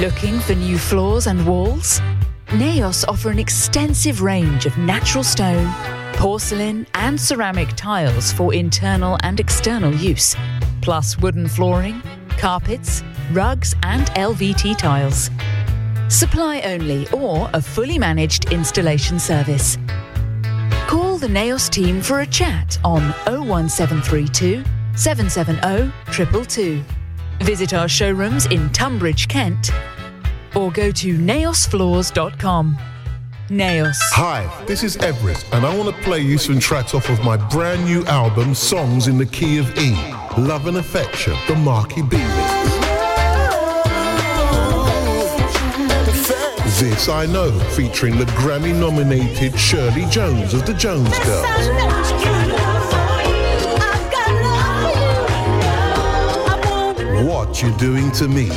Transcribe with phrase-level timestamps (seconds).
[0.00, 2.00] Looking for new floors and walls?
[2.52, 5.72] Naos offer an extensive range of natural stone,
[6.14, 10.34] porcelain, and ceramic tiles for internal and external use,
[10.82, 15.30] plus wooden flooring, carpets, rugs, and LVT tiles.
[16.08, 19.78] Supply only or a fully managed installation service.
[20.88, 24.64] Call the Naos team for a chat on 01732
[24.96, 26.82] 770 222.
[27.42, 29.70] Visit our showrooms in Tonbridge, Kent,
[30.54, 32.78] or go to naosfloors.com.
[33.50, 34.00] Naos.
[34.12, 37.36] Hi, this is Everest, and I want to play you some tracks off of my
[37.36, 39.92] brand new album, Songs in the Key of E.
[40.38, 42.16] Love and Affection, the Marky B.
[46.80, 52.73] This I Know, featuring the Grammy nominated Shirley Jones of the Jones Girls.
[57.54, 58.48] What You Doing to Me.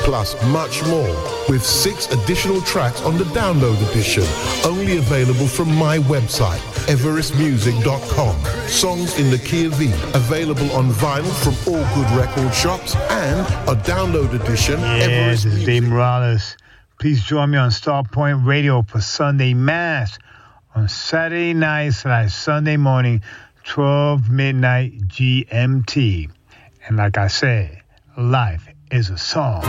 [0.00, 1.08] Plus much more,
[1.48, 4.24] with six additional tracks on the download edition,
[4.66, 8.68] only available from my website, everestmusic.com.
[8.68, 13.40] Songs in the key of V, available on vinyl from all good record shops, and
[13.66, 15.66] a download edition, Yes, Everest it's Music.
[15.66, 16.58] Dave Morales.
[17.00, 20.18] Please join me on Starpoint Radio for Sunday Mass
[20.74, 23.22] on Saturday night slash Sunday morning,
[23.64, 26.30] 12 midnight GMT.
[26.86, 27.82] And like I said,
[28.16, 29.62] life is a song.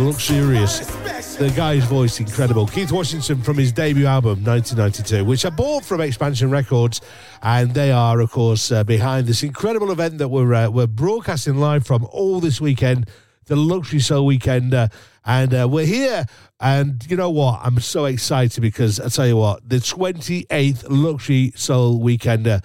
[0.00, 0.80] Luxurious.
[1.36, 2.66] The guy's voice incredible.
[2.66, 7.00] Keith Washington from his debut album 1992, which I bought from Expansion Records,
[7.42, 11.56] and they are, of course, uh, behind this incredible event that we're uh, we're broadcasting
[11.56, 13.08] live from all this weekend,
[13.46, 14.88] the Luxury Soul Weekend, uh,
[15.24, 16.26] and uh, we're here.
[16.60, 17.60] And you know what?
[17.62, 22.60] I'm so excited because I tell you what, the 28th Luxury Soul Weekend uh,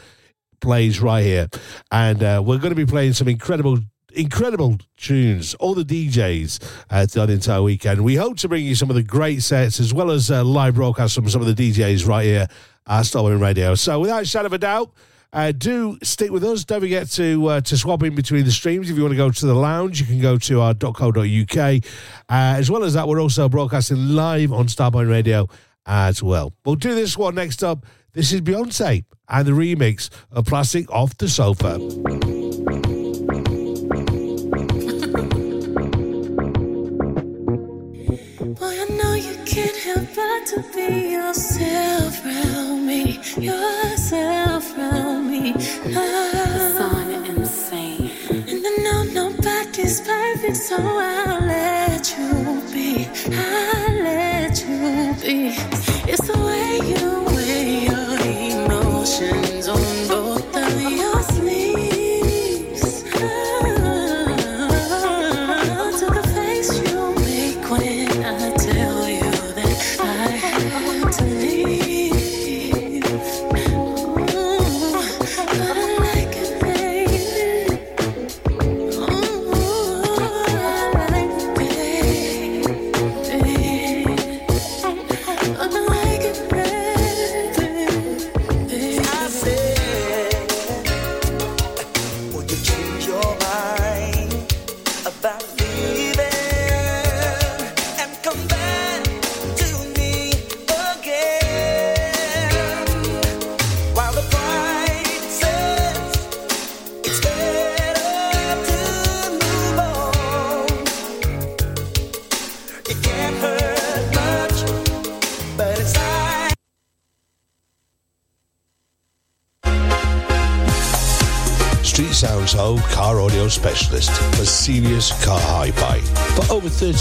[0.60, 1.48] plays right here,
[1.92, 3.80] and uh, we're going to be playing some incredible
[4.16, 8.04] incredible tunes, all the DJs uh, the entire weekend.
[8.04, 10.76] We hope to bring you some of the great sets as well as uh, live
[10.76, 12.48] broadcasts from some of the DJs right here
[12.88, 13.76] at Starpoint Radio.
[13.76, 14.92] So, without a shadow of a doubt,
[15.34, 16.64] uh, do stick with us.
[16.64, 18.90] Don't forget to uh, to swap in between the streams.
[18.90, 21.58] If you want to go to the lounge, you can go to our .co.uk.
[21.58, 21.80] Uh,
[22.30, 25.48] as well as that, we're also broadcasting live on Starpoint Radio
[25.86, 26.54] as well.
[26.64, 27.86] We'll do this one next up.
[28.14, 32.35] This is Beyonce and the remix of Plastic Off the Sofa.
[40.46, 45.54] To be yourself around me, yourself around me.
[45.96, 47.26] Oh.
[47.28, 48.12] insane.
[48.30, 53.08] And I know nobody's perfect, so I'll let you be.
[53.34, 55.56] I'll let you be.
[56.12, 57.35] It's the way you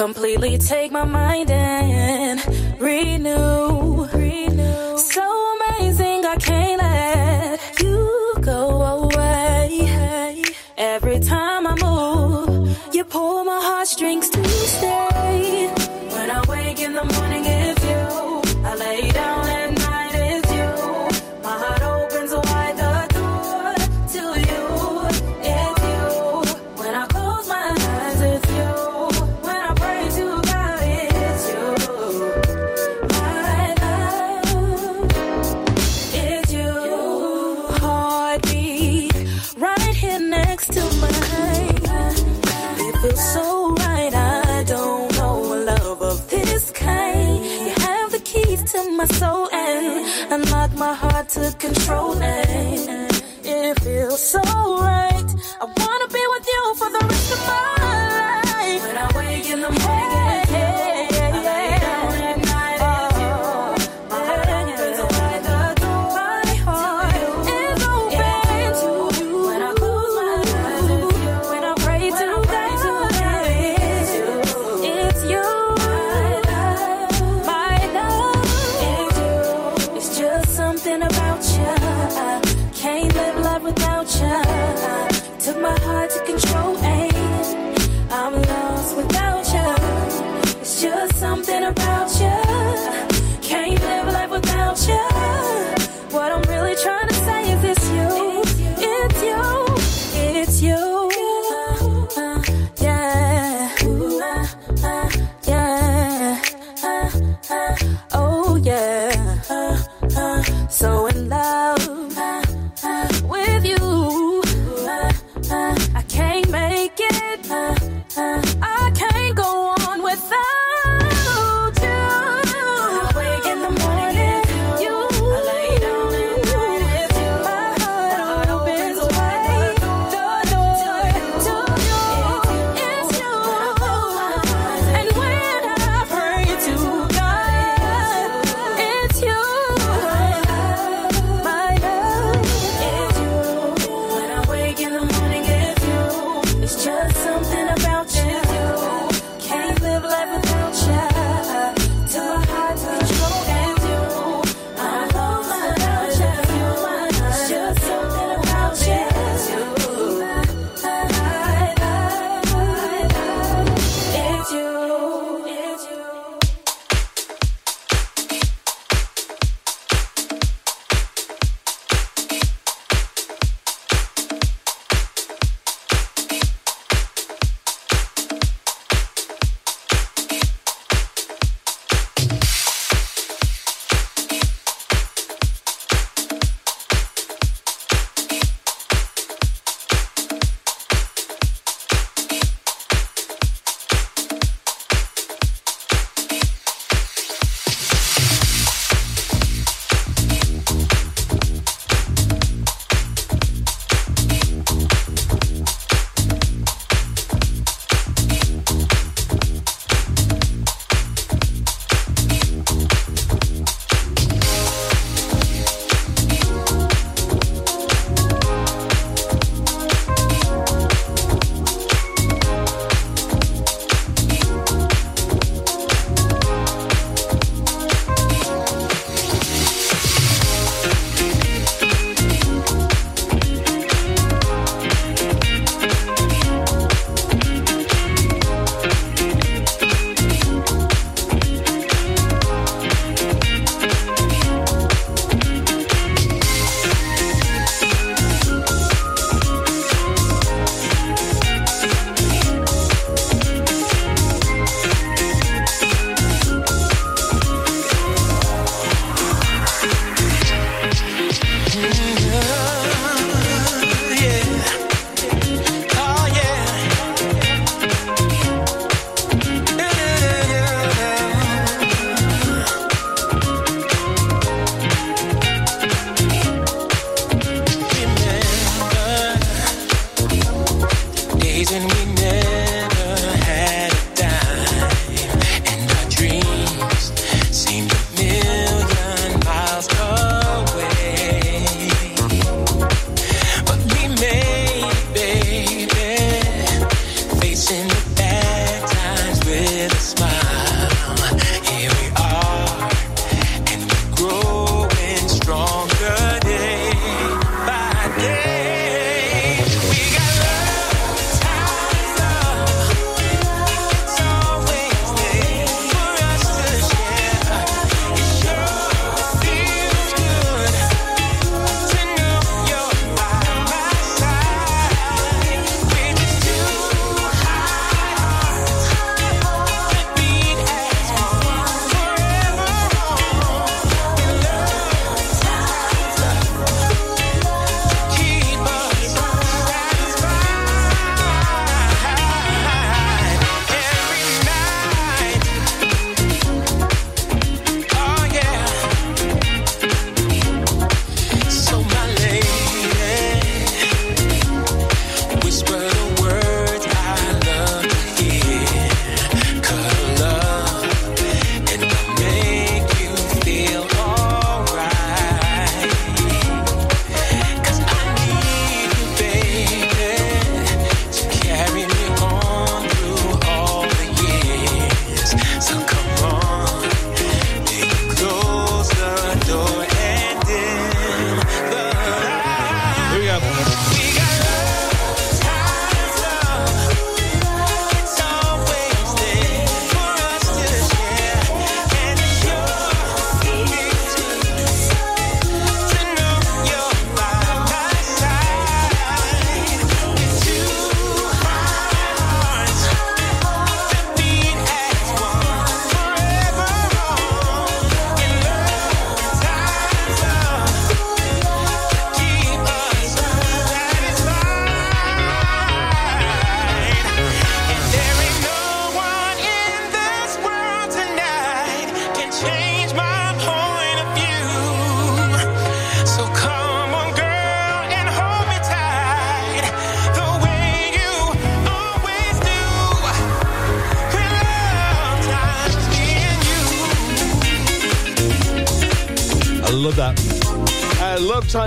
[0.00, 2.40] Completely take my mind and
[2.80, 4.06] renew.
[4.06, 4.96] Renew.
[4.96, 5.22] So
[5.56, 6.69] amazing, I can't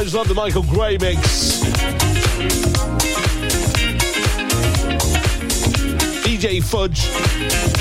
[0.04, 1.62] times love the Michael Gray mix.
[6.26, 7.08] DJ Fudge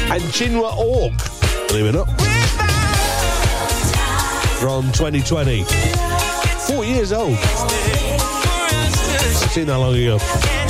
[0.08, 1.12] and Chinua Org,
[1.66, 2.20] believe it or not.
[4.60, 5.64] From 2020.
[6.68, 7.36] Four years old.
[7.38, 7.70] I've
[9.50, 10.61] seen that long ago.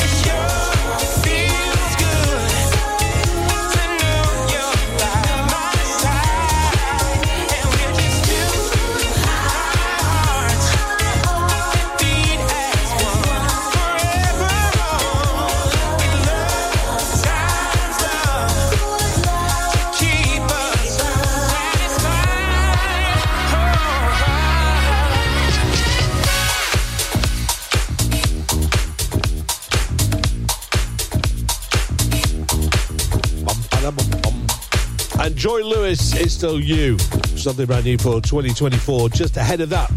[35.42, 36.96] Joy Lewis, is Still You.
[37.34, 39.90] Something brand new for 2024, just ahead of that.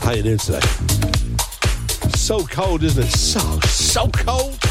[0.00, 0.60] How you doing today?
[2.16, 3.10] So cold, isn't it?
[3.10, 4.61] So, so cold.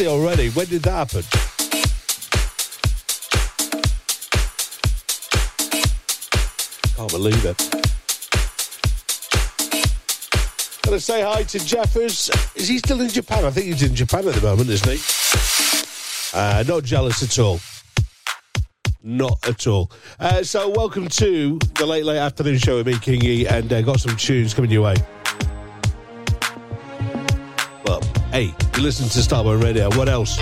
[0.00, 0.48] Already.
[0.48, 1.22] When did that happen?
[6.96, 7.58] Can't believe it.
[10.82, 12.30] Gotta say hi to Jeffers.
[12.56, 13.44] Is he still in Japan?
[13.44, 16.38] I think he's in Japan at the moment, isn't he?
[16.38, 17.60] Uh, not jealous at all.
[19.02, 19.90] Not at all.
[20.18, 24.00] Uh, so, welcome to the late, late afternoon show with me, Kingy, and uh, got
[24.00, 24.94] some tunes coming your way.
[28.32, 29.90] Hey, you listen to Starpoint Radio.
[29.90, 30.38] What else?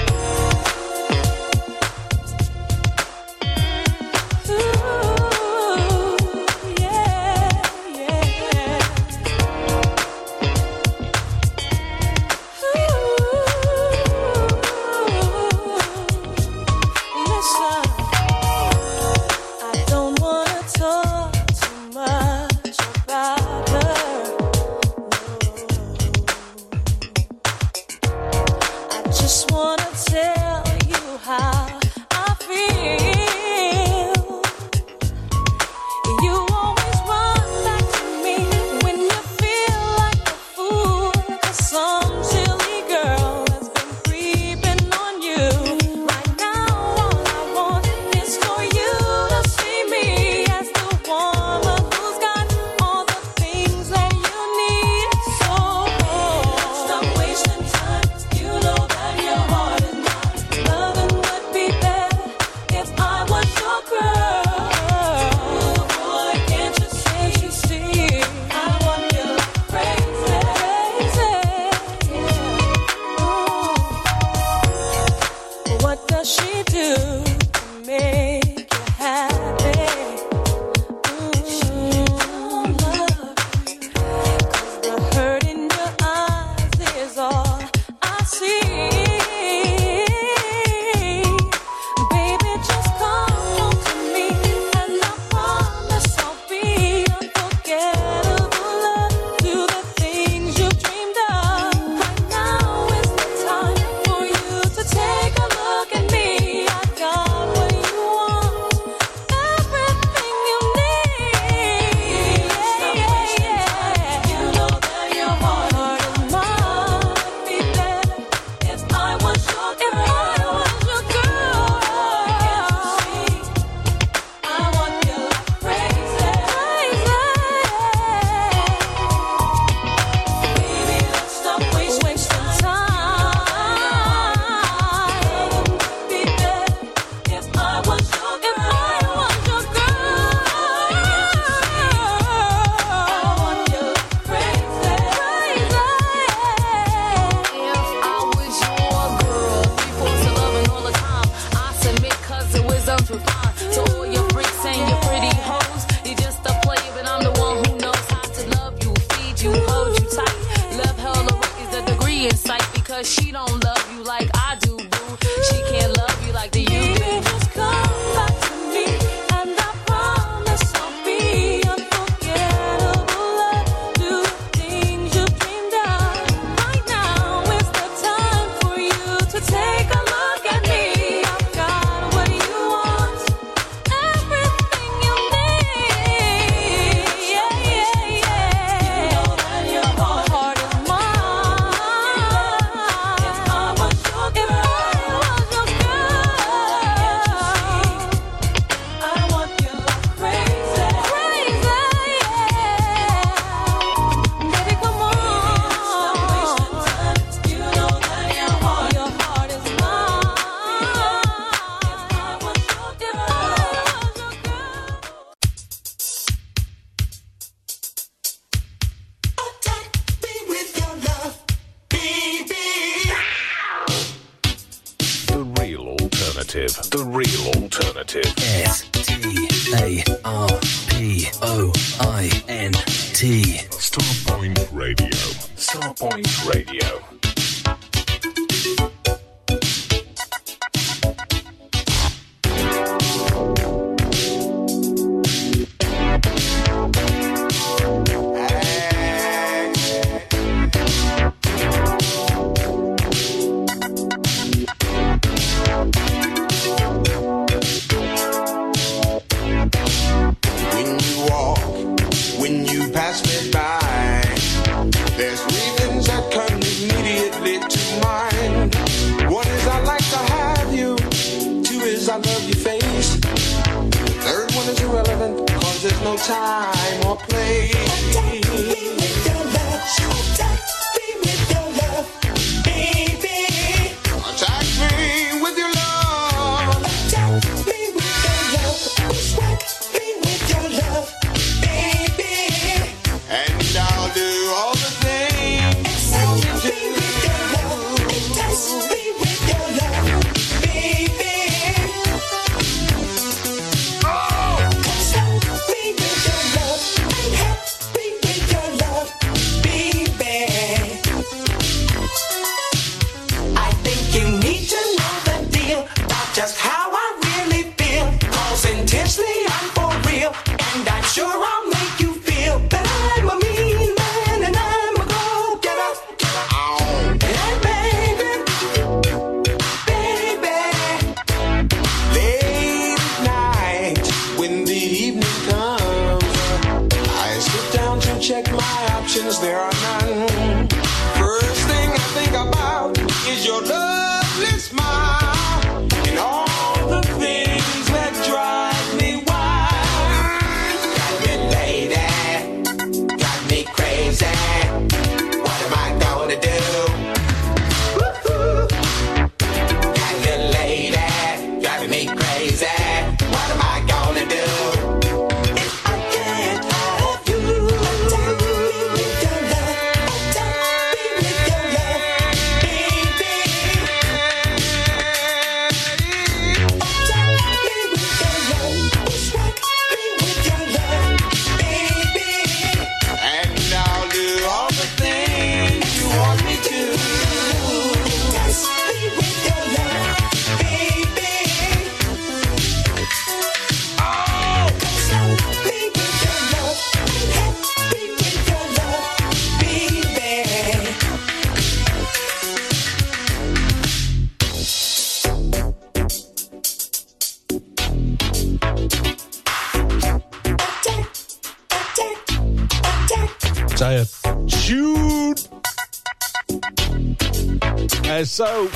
[418.41, 418.69] So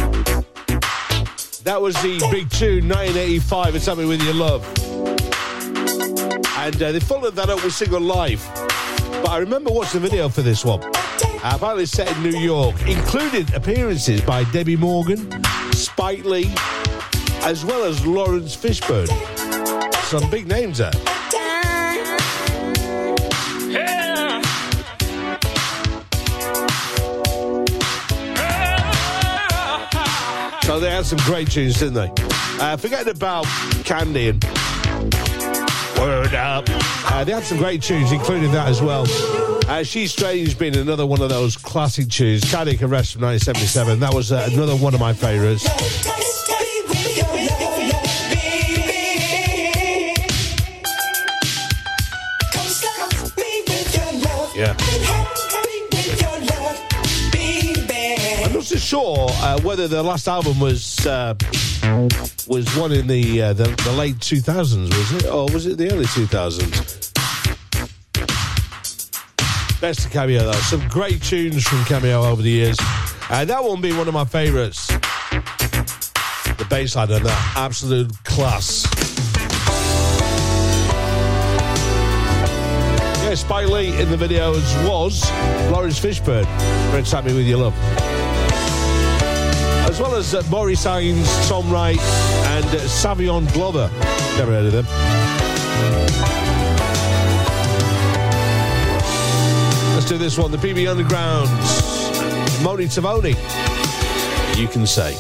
[1.63, 4.63] that was the big tune, 1985, It's Something With Your Love.
[6.59, 8.47] And uh, they followed that up with single Life.
[9.23, 10.83] But I remember watching the video for this one.
[10.85, 15.31] Uh, apparently set in New York, included appearances by Debbie Morgan,
[15.73, 16.53] Spike Lee,
[17.45, 19.09] as well as Laurence Fishburne.
[20.03, 21.14] Some big names there.
[31.05, 32.11] Some great tunes, didn't they?
[32.61, 33.45] Uh, forgetting about
[33.85, 34.43] Candy and
[35.99, 36.65] Word Up.
[36.69, 39.05] Uh, they had some great tunes, including that as well.
[39.69, 42.51] Uh, She's Strange being another one of those classic tunes.
[42.51, 44.01] Cardiac Arrest from 1977.
[44.01, 45.65] That was uh, another one of my favourites.
[54.57, 55.44] Yeah.
[58.95, 61.35] Sure uh, whether the last album was uh,
[62.47, 65.91] was one in the, uh, the the late 2000s, was it, or was it the
[65.91, 67.11] early 2000s?
[69.81, 70.53] Best of Cameo, though.
[70.53, 72.79] Some great tunes from Cameo over the years.
[73.31, 74.87] And that one being one of my favourites.
[74.87, 78.87] The bass line on that, absolute class.
[83.25, 85.29] Yeah, Spike Lee in the videos was
[85.73, 86.47] Laurence Fishburne.
[86.93, 88.14] Red Me With Your Love.
[89.95, 93.89] As well as uh, Maurice Tom Wright, and uh, Savion Glover.
[94.37, 94.85] Never heard of them.
[99.95, 100.51] Let's do this one.
[100.51, 101.49] The PB Underground.
[102.65, 103.37] Moni Tavoni.
[104.59, 105.17] You can say.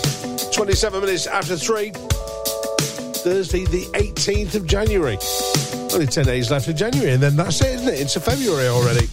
[0.52, 1.92] 27 minutes after 3.
[1.92, 5.18] Thursday, the 18th of January.
[5.92, 8.00] Only 10 days left of January, and then that's it, isn't it?
[8.00, 9.08] Into February already.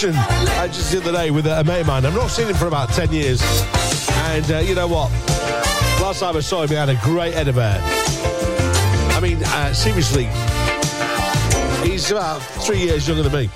[0.00, 0.14] Conversation
[0.58, 2.06] uh, just the other day with a mate of mine.
[2.06, 3.42] I've not seen him for about 10 years.
[4.30, 5.10] And uh, you know what?
[6.00, 7.78] Last time I saw him, he had a great head of hair.
[9.14, 10.24] I mean, uh, seriously,
[11.86, 13.48] he's about three years younger than me.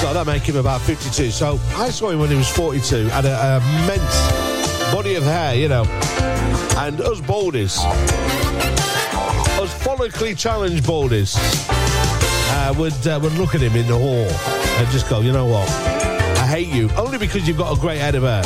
[0.00, 1.30] So that make him about 52.
[1.30, 5.68] So I saw him when he was 42, had an immense body of hair, you
[5.68, 5.84] know.
[6.78, 7.78] And us baldies,
[9.60, 11.36] us follically challenged baldies,
[12.64, 15.46] uh, would, uh, would look at him in the awe and just go, you know
[15.46, 15.68] what?
[15.68, 16.90] I hate you.
[16.96, 18.42] Only because you've got a great head of hair.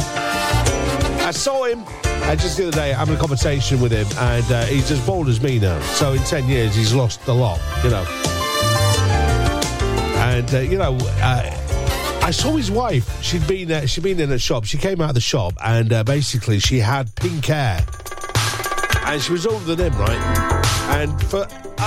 [1.27, 4.65] I saw him uh, just the other day having a conversation with him, and uh,
[4.65, 5.81] he's as bald as me now.
[5.83, 8.05] So in 10 years, he's lost a lot, you know.
[10.17, 13.23] And, uh, you know, uh, I saw his wife.
[13.23, 14.65] She'd been, she'd been in a shop.
[14.65, 17.85] She came out of the shop, and uh, basically, she had pink hair.
[19.05, 20.65] And she was older than him, right?
[20.91, 21.47] And for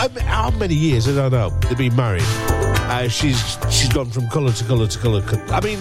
[0.10, 2.24] how many years, I don't know, they've been married.
[2.26, 5.24] Uh, she's she's gone from colour to colour to colour.
[5.50, 5.80] I mean,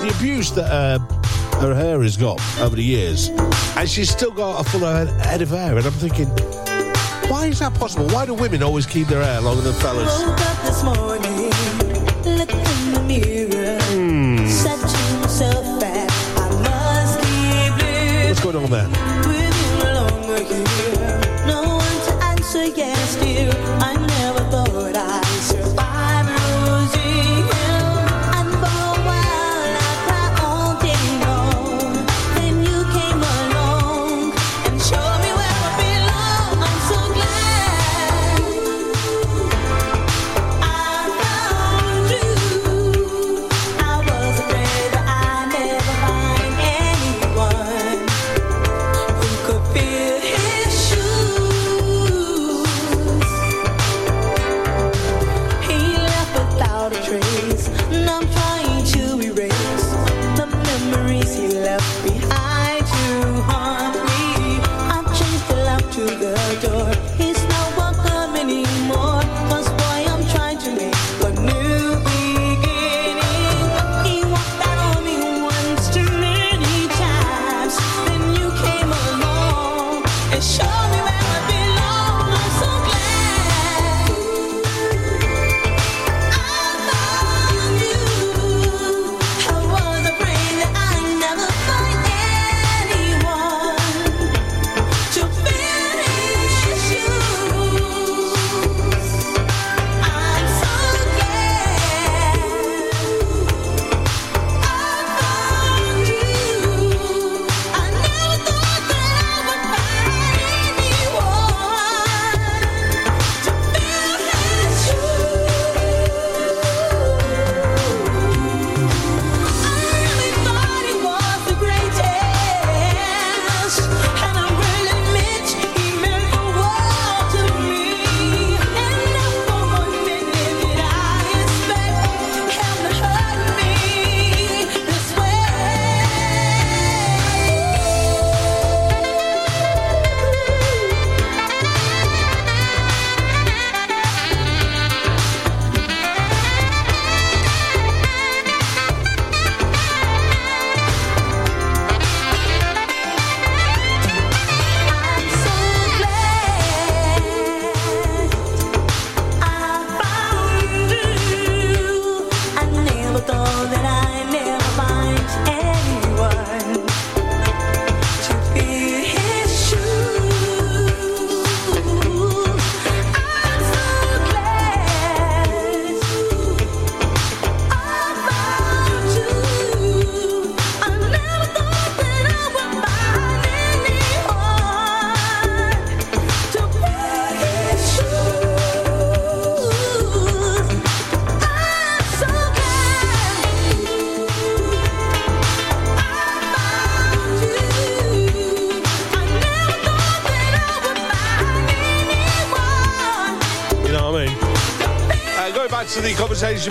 [0.00, 0.98] the abuse that uh,
[1.60, 3.28] her hair has got over the years,
[3.76, 5.76] and she's still got a full head, of hair.
[5.76, 6.28] And I'm thinking,
[7.28, 8.06] why is that possible?
[8.08, 10.22] Why do women always keep their hair longer than fellas?
[10.22, 11.50] Woke up this morning,
[12.38, 14.46] looked in the mirror, Hmm.
[14.46, 19.03] said to myself that I must keep What's going on there?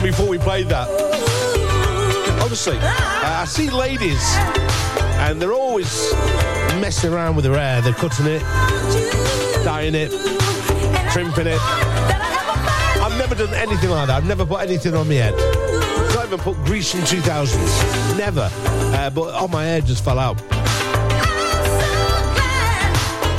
[0.01, 0.87] Before we played that.
[2.41, 4.23] Honestly, uh, I see ladies,
[5.19, 6.13] and they're always
[6.79, 7.81] messing around with their hair.
[7.81, 8.41] They're cutting it,
[9.63, 10.11] dyeing it,
[11.11, 11.59] crimping it.
[13.03, 14.17] I've never done anything like that.
[14.17, 15.35] I've never put anything on my head.
[16.15, 18.17] Not even put grease in 2000s.
[18.17, 18.49] Never.
[18.53, 20.39] Uh, but on my hair just fell out.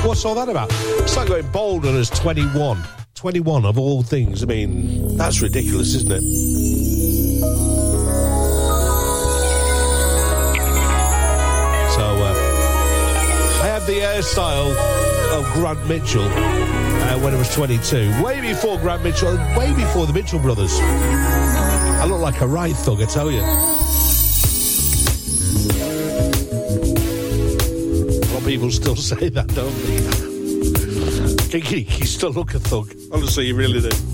[0.05, 0.69] What's all that about?
[0.71, 2.83] It's like going bald was 21.
[3.15, 4.43] 21 of all things.
[4.43, 4.94] I mean,
[5.25, 6.21] that's ridiculous, isn't it?
[11.93, 12.35] So, uh,
[13.63, 14.77] I had the hairstyle
[15.33, 18.23] of Grant Mitchell uh, when I was 22.
[18.23, 20.79] Way before Grant Mitchell, way before the Mitchell brothers.
[20.79, 23.41] I look like a right thug, I tell you.
[23.41, 23.45] A
[28.29, 29.73] lot of people still say that, don't
[31.51, 31.61] they?
[31.61, 32.95] you still look a thug.
[33.11, 34.14] Honestly, you really do.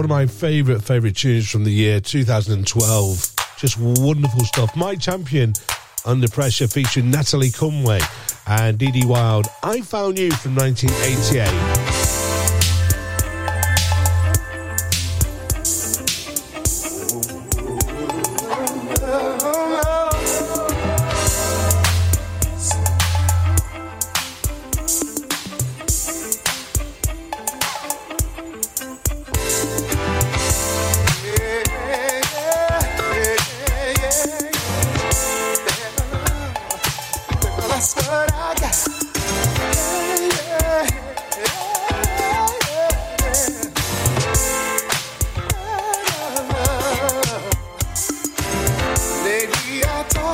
[0.00, 3.34] one of my favourite, favourite tunes from the year 2012.
[3.58, 4.74] Just wonderful stuff.
[4.74, 5.52] My Champion,
[6.06, 8.00] Under Pressure, featuring Natalie Cumway
[8.46, 9.48] and Dee Dee Wild.
[9.62, 11.79] I Found You from 1988.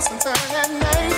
[0.03, 1.16] sometimes and turn at night.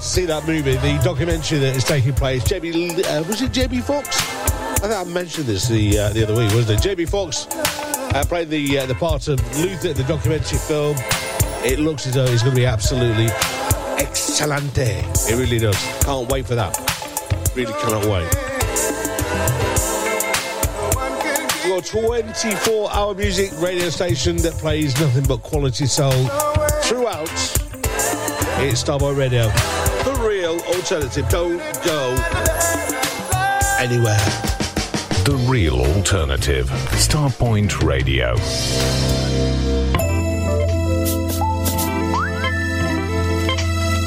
[0.00, 2.42] to see that movie, the documentary that is taking place.
[2.50, 4.08] Uh, was it Jamie Foxx?
[4.82, 6.82] I think I mentioned this the uh, the other week, wasn't it?
[6.82, 10.96] Jamie Foxx uh, played the uh, the part of Luther in the documentary film.
[11.64, 13.26] It looks as though it's going to be absolutely
[13.98, 14.78] excelente.
[14.78, 15.76] It really does.
[16.02, 16.76] Can't wait for that.
[17.54, 18.30] Really cannot wait.
[21.66, 26.12] Your 24 hour music radio station that plays nothing but quality soul
[26.82, 27.30] throughout.
[28.56, 29.50] It's Starpoint Radio
[30.84, 31.26] alternative.
[31.30, 32.10] Don't go
[33.78, 34.18] anywhere.
[35.24, 36.66] The real alternative.
[36.90, 38.32] Starpoint Radio.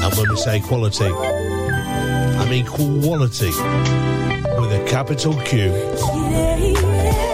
[0.04, 3.50] And when we say quality, I mean quality
[4.60, 5.58] with a capital Q.
[5.58, 7.27] Yeah, yeah.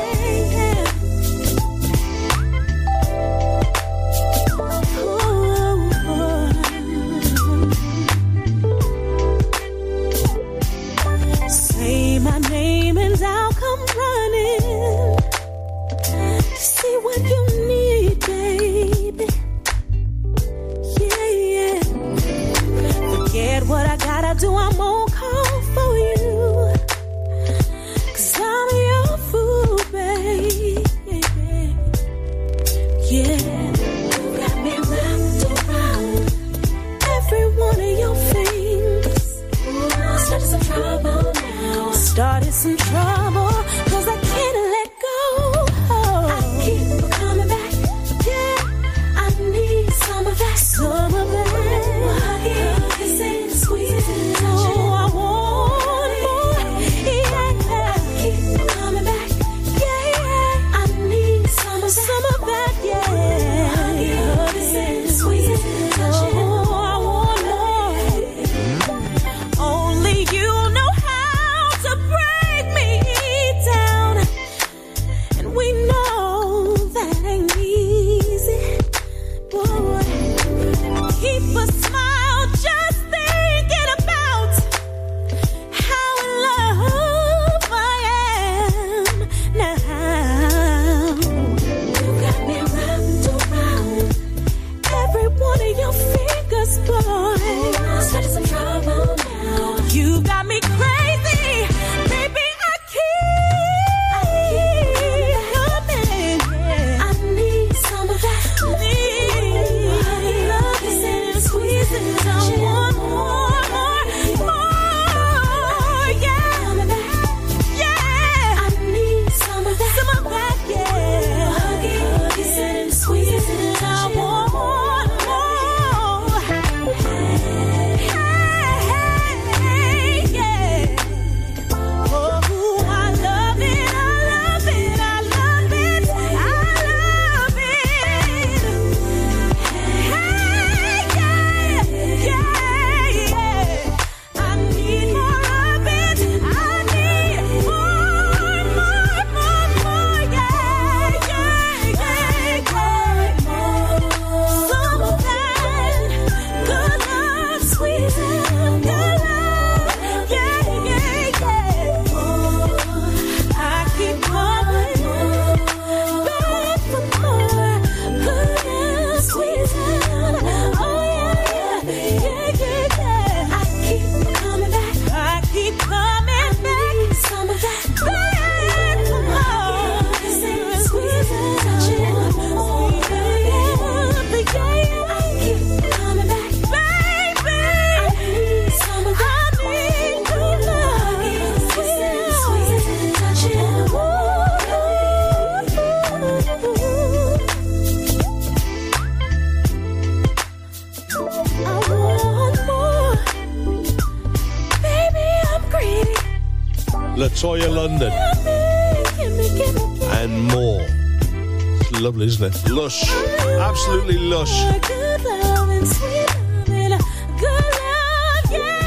[212.24, 212.70] isn't it?
[212.70, 213.08] Lush.
[213.10, 214.52] Absolutely lush.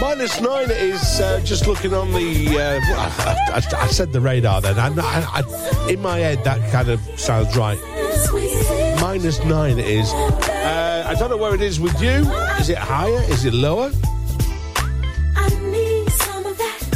[0.02, 2.58] Minus nine is uh, just looking on the.
[2.58, 4.78] Uh, I, I, I, said the radar then.
[4.78, 7.80] I, in my head, that kind of sounds right.
[9.02, 10.12] Minus nine is.
[10.12, 12.30] Uh, I don't know where it is with you.
[12.60, 13.22] Is it higher?
[13.32, 13.92] Is it lower?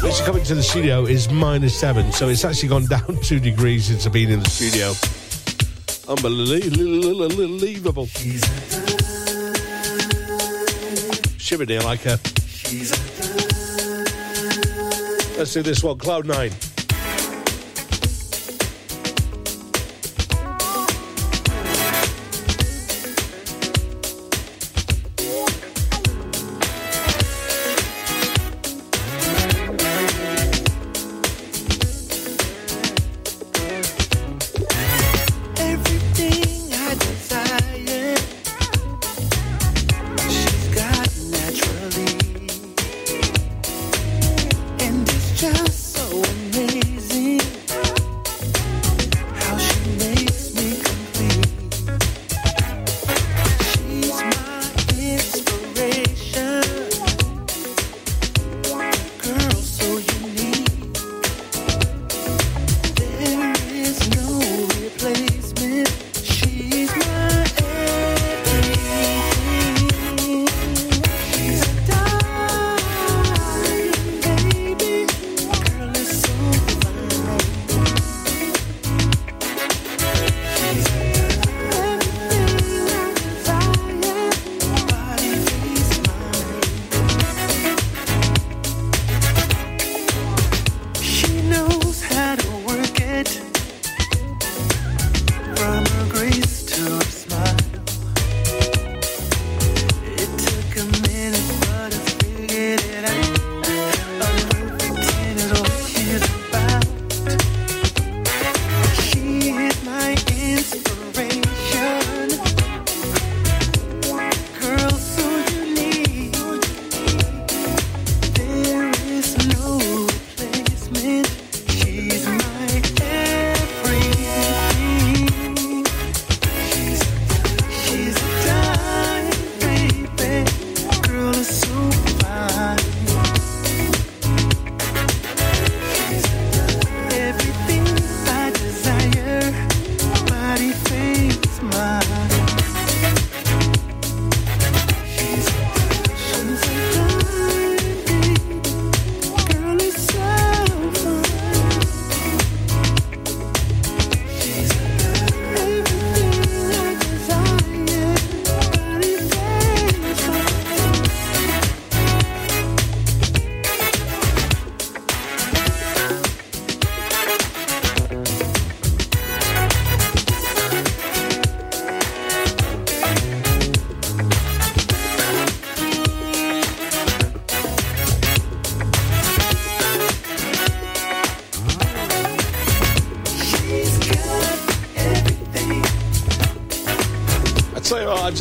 [0.03, 3.85] It's coming to the studio is minus seven, so it's actually gone down two degrees
[3.85, 4.93] since I've been in the studio.
[6.11, 8.05] Unbelievable.
[11.37, 12.19] Shiver down like her.
[15.37, 16.51] Let's do this one, Cloud Nine.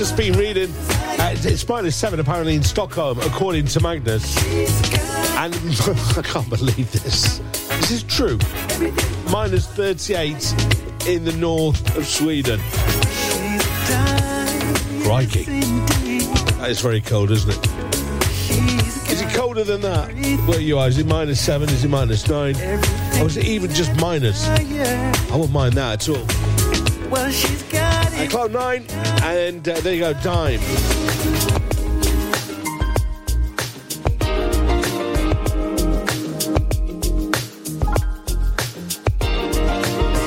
[0.01, 0.73] Just been reading.
[1.21, 4.35] Uh, it's minus seven apparently in Stockholm, according to Magnus.
[5.37, 5.55] And
[6.17, 7.37] I can't believe this.
[7.81, 8.39] This is true.
[9.31, 10.55] Minus 38
[11.07, 12.59] in the north of Sweden.
[15.05, 15.45] Crikey.
[16.57, 17.67] That is very cold, isn't it?
[19.13, 20.15] Is it colder than that?
[20.49, 20.89] Where you are?
[20.89, 21.69] Is it minus seven?
[21.69, 22.57] Is it minus nine?
[23.21, 24.49] Or is it even just minus?
[24.49, 27.11] I wouldn't mind that at all.
[28.21, 28.85] At Cloud Nine,
[29.23, 30.61] and uh, there you go, Dime.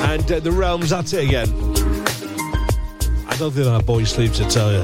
[0.10, 1.50] And uh, the realms at it again.
[3.28, 4.80] I don't think that boy sleeps, I tell you.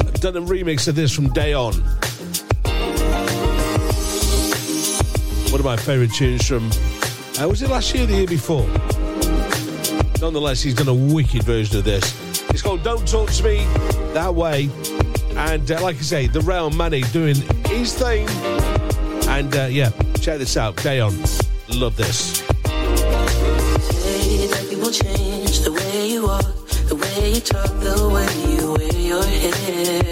[0.00, 1.72] I've done a remix of this from Day On.
[5.50, 6.70] One of my favourite tunes from,
[7.42, 8.68] uh, was it last year or the year before?
[10.24, 12.40] Nonetheless, he's done a wicked version of this.
[12.48, 13.58] It's called Don't Talk to Me
[14.14, 14.70] That Way.
[15.36, 18.26] And uh, like I say, The Realm Manny doing his thing.
[19.28, 20.76] And uh, yeah, check this out.
[20.76, 21.12] Day on.
[21.68, 22.42] Love this.
[24.94, 30.02] Change the way you walk, the way you talk, the way you wear your hair.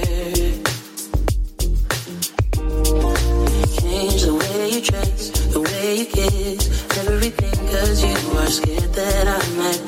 [3.80, 9.28] Change the way you dress, the way you kiss, everything, cause you are scared that
[9.28, 9.81] I might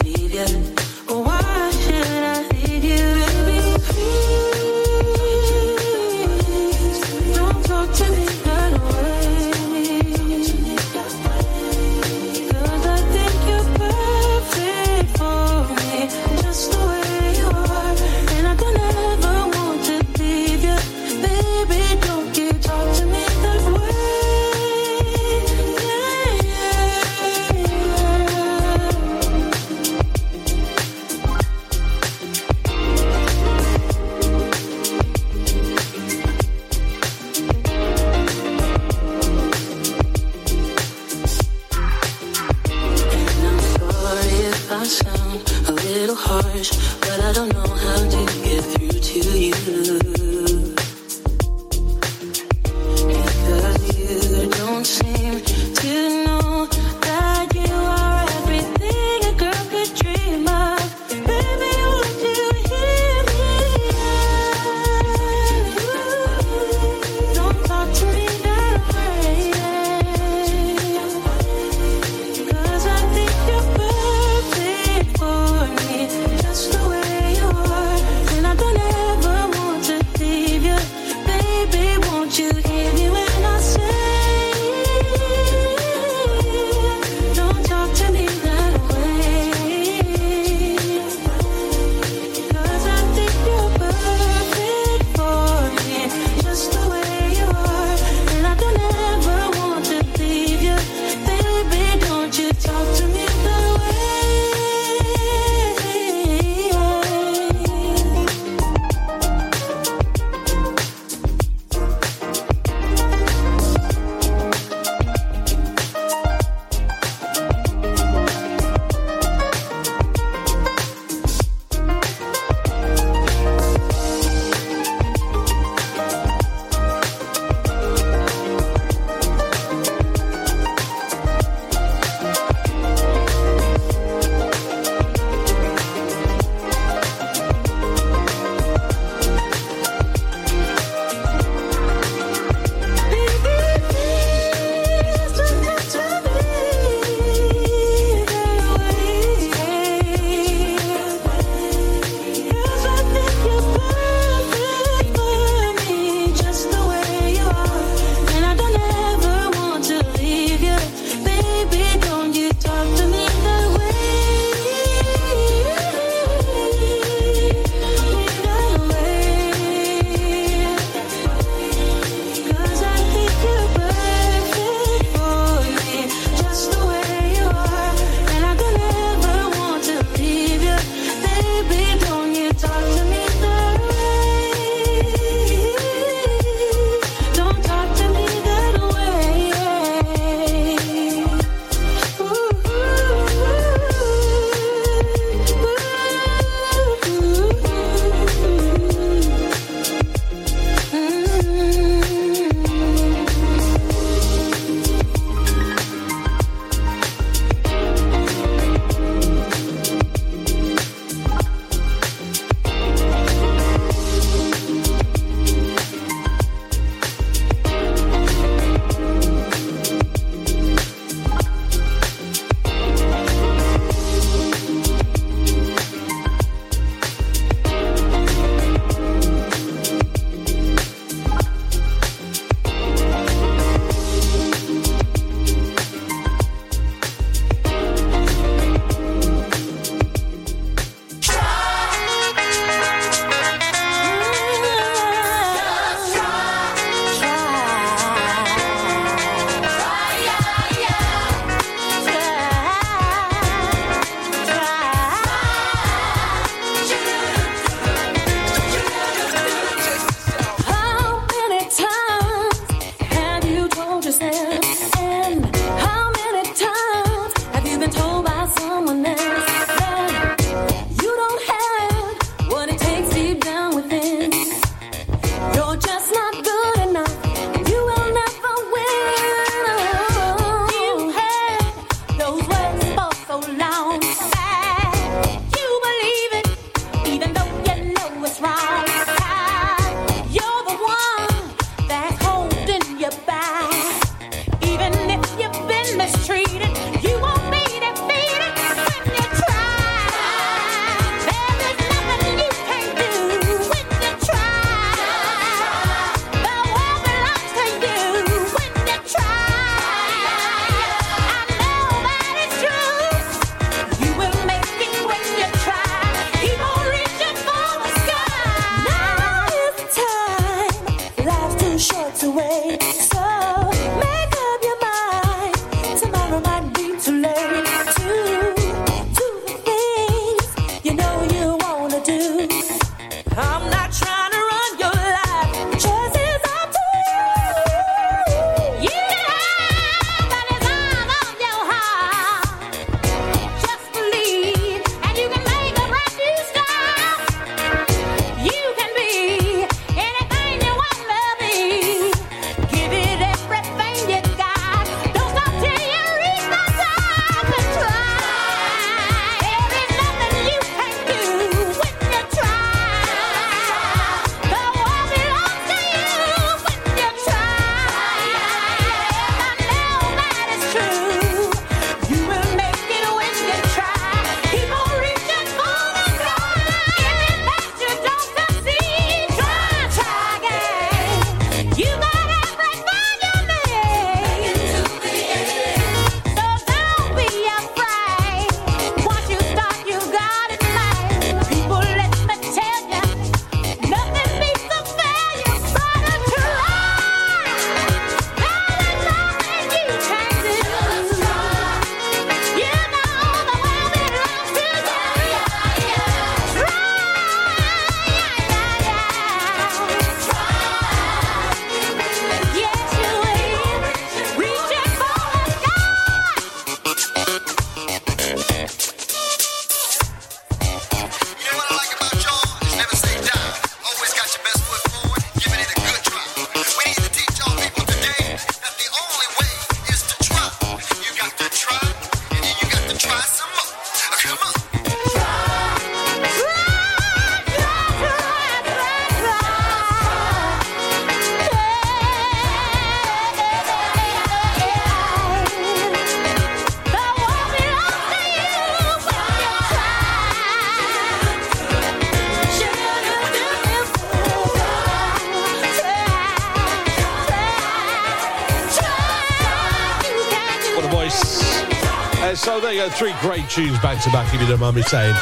[462.85, 465.15] Uh, three great tunes back to back, if you don't mind me saying.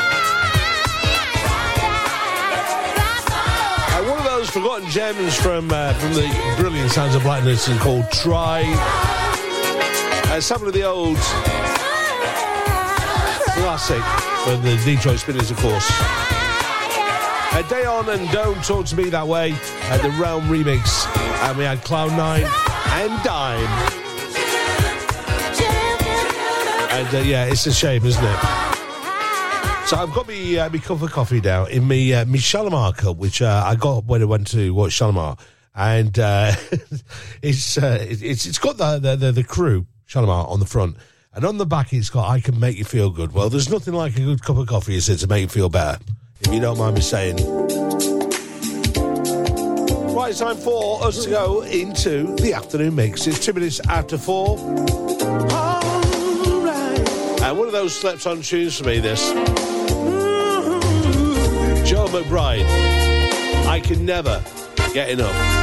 [3.87, 7.79] Uh, one of those forgotten gems from uh, from the brilliant sounds of blackness and
[7.79, 8.65] called Try.
[10.27, 11.17] Uh, some of the old
[13.55, 14.03] classic
[14.43, 15.89] from the Detroit Spinners, of course.
[15.89, 21.07] Uh, Day On and Don't Talk to Me That Way, uh, the Realm remix.
[21.47, 22.43] And we had Cloud9
[23.05, 24.02] and Dime.
[27.05, 28.39] Uh, yeah, it's a shame, isn't it?
[29.87, 33.17] So I've got me uh, cup of coffee now in me uh, me Shalamar cup,
[33.17, 35.39] which uh, I got when I went to watch Shalamar,
[35.75, 36.53] and uh,
[37.43, 40.97] it's, uh, it- it's it's got the the, the the crew Shalamar on the front,
[41.35, 43.33] and on the back it's got I can make you feel good.
[43.33, 45.69] Well, there's nothing like a good cup of coffee, is it, to make you feel
[45.69, 45.99] better?
[46.41, 47.37] If you don't mind me saying.
[50.15, 53.27] Right, it's time for us to go into the afternoon mix.
[53.27, 54.57] It's two minutes after four.
[57.53, 59.31] And one of those slept on tunes for me, this.
[61.87, 62.65] Joe McBride.
[63.67, 64.43] I can never
[64.95, 65.62] get enough.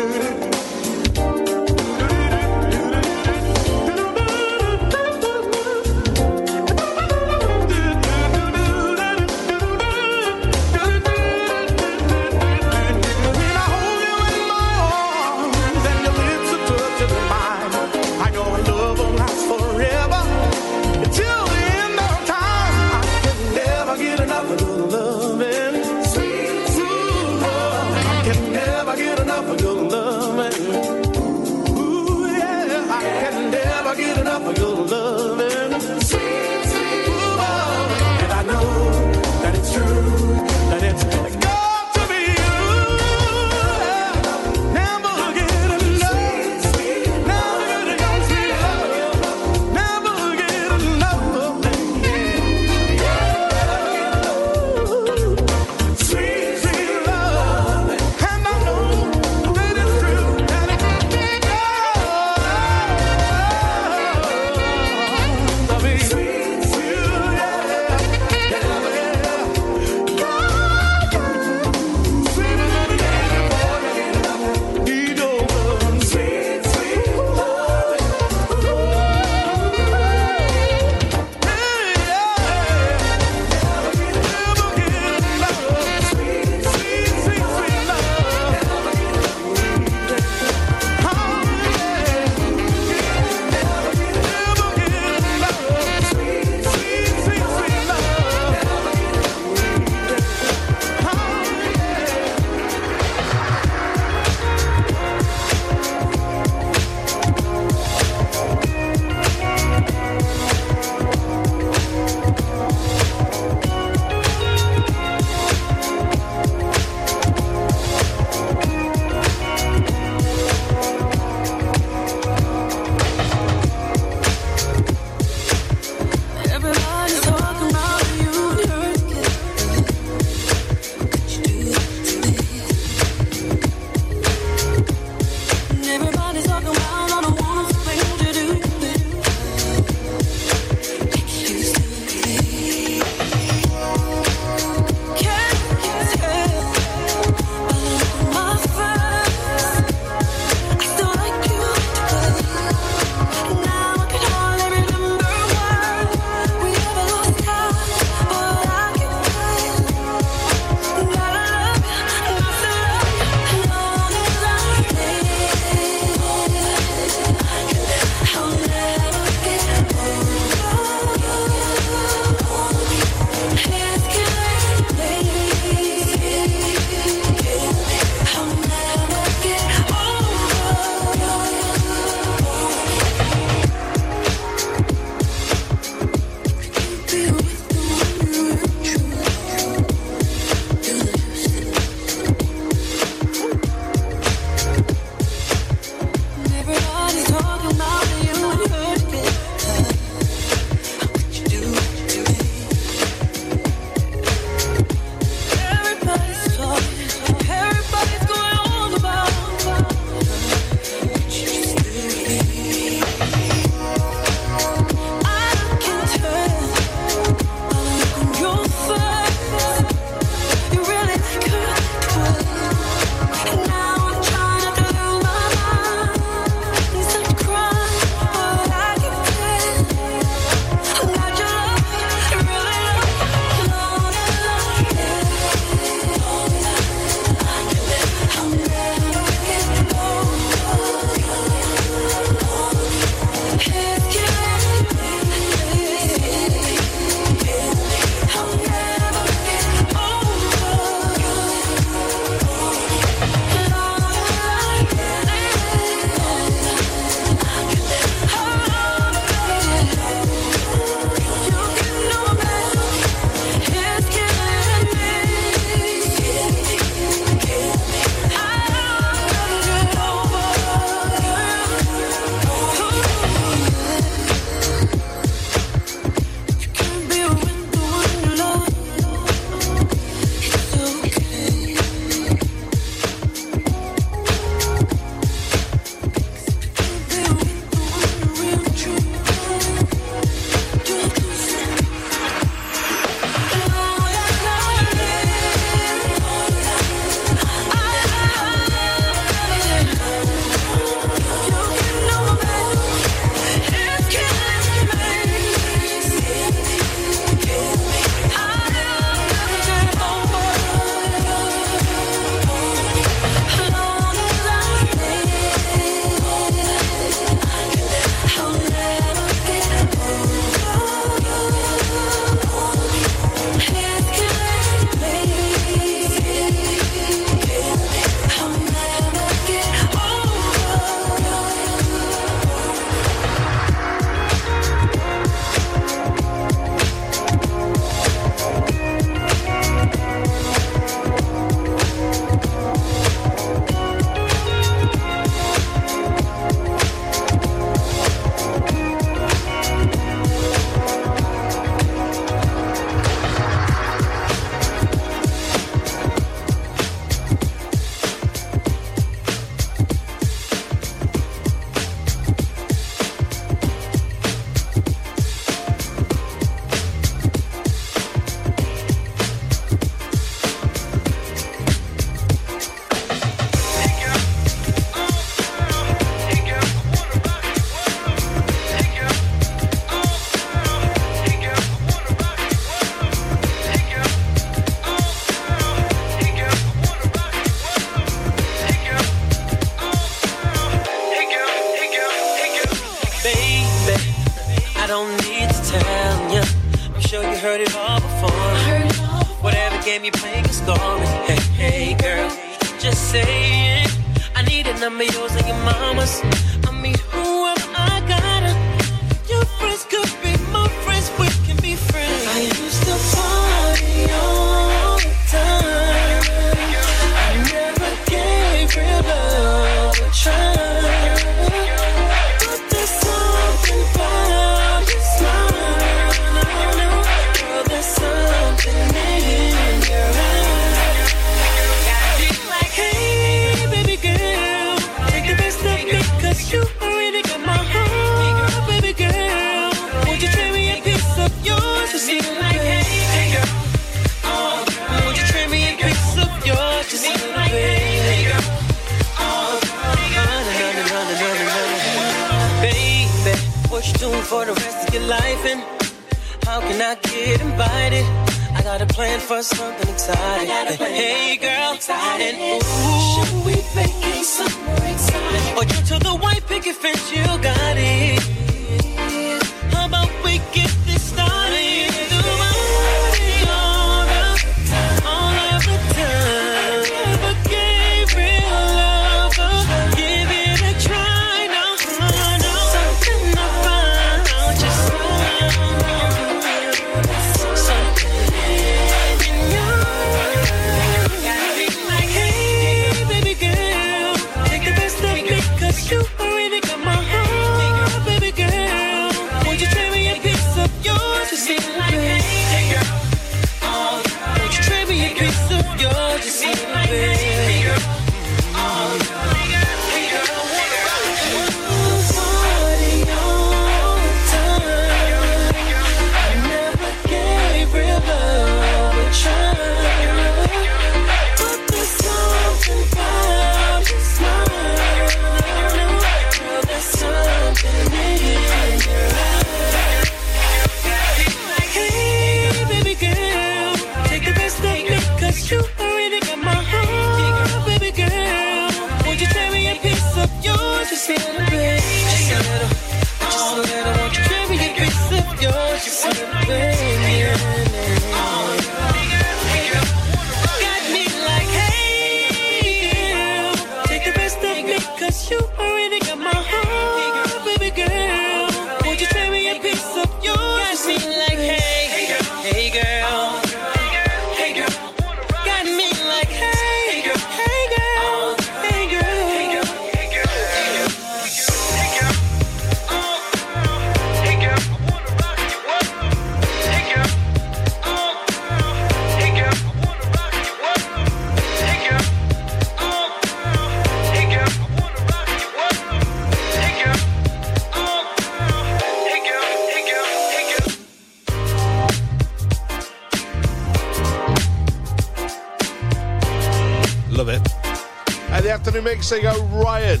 [599.10, 600.00] Singer Ryan,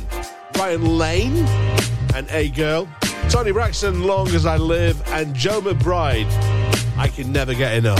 [0.56, 1.36] Ryan Lane,
[2.14, 2.88] and A Girl,
[3.28, 6.28] Toni Braxton, Long as I Live, and Joe McBride,
[6.96, 7.98] I Can Never Get Enough.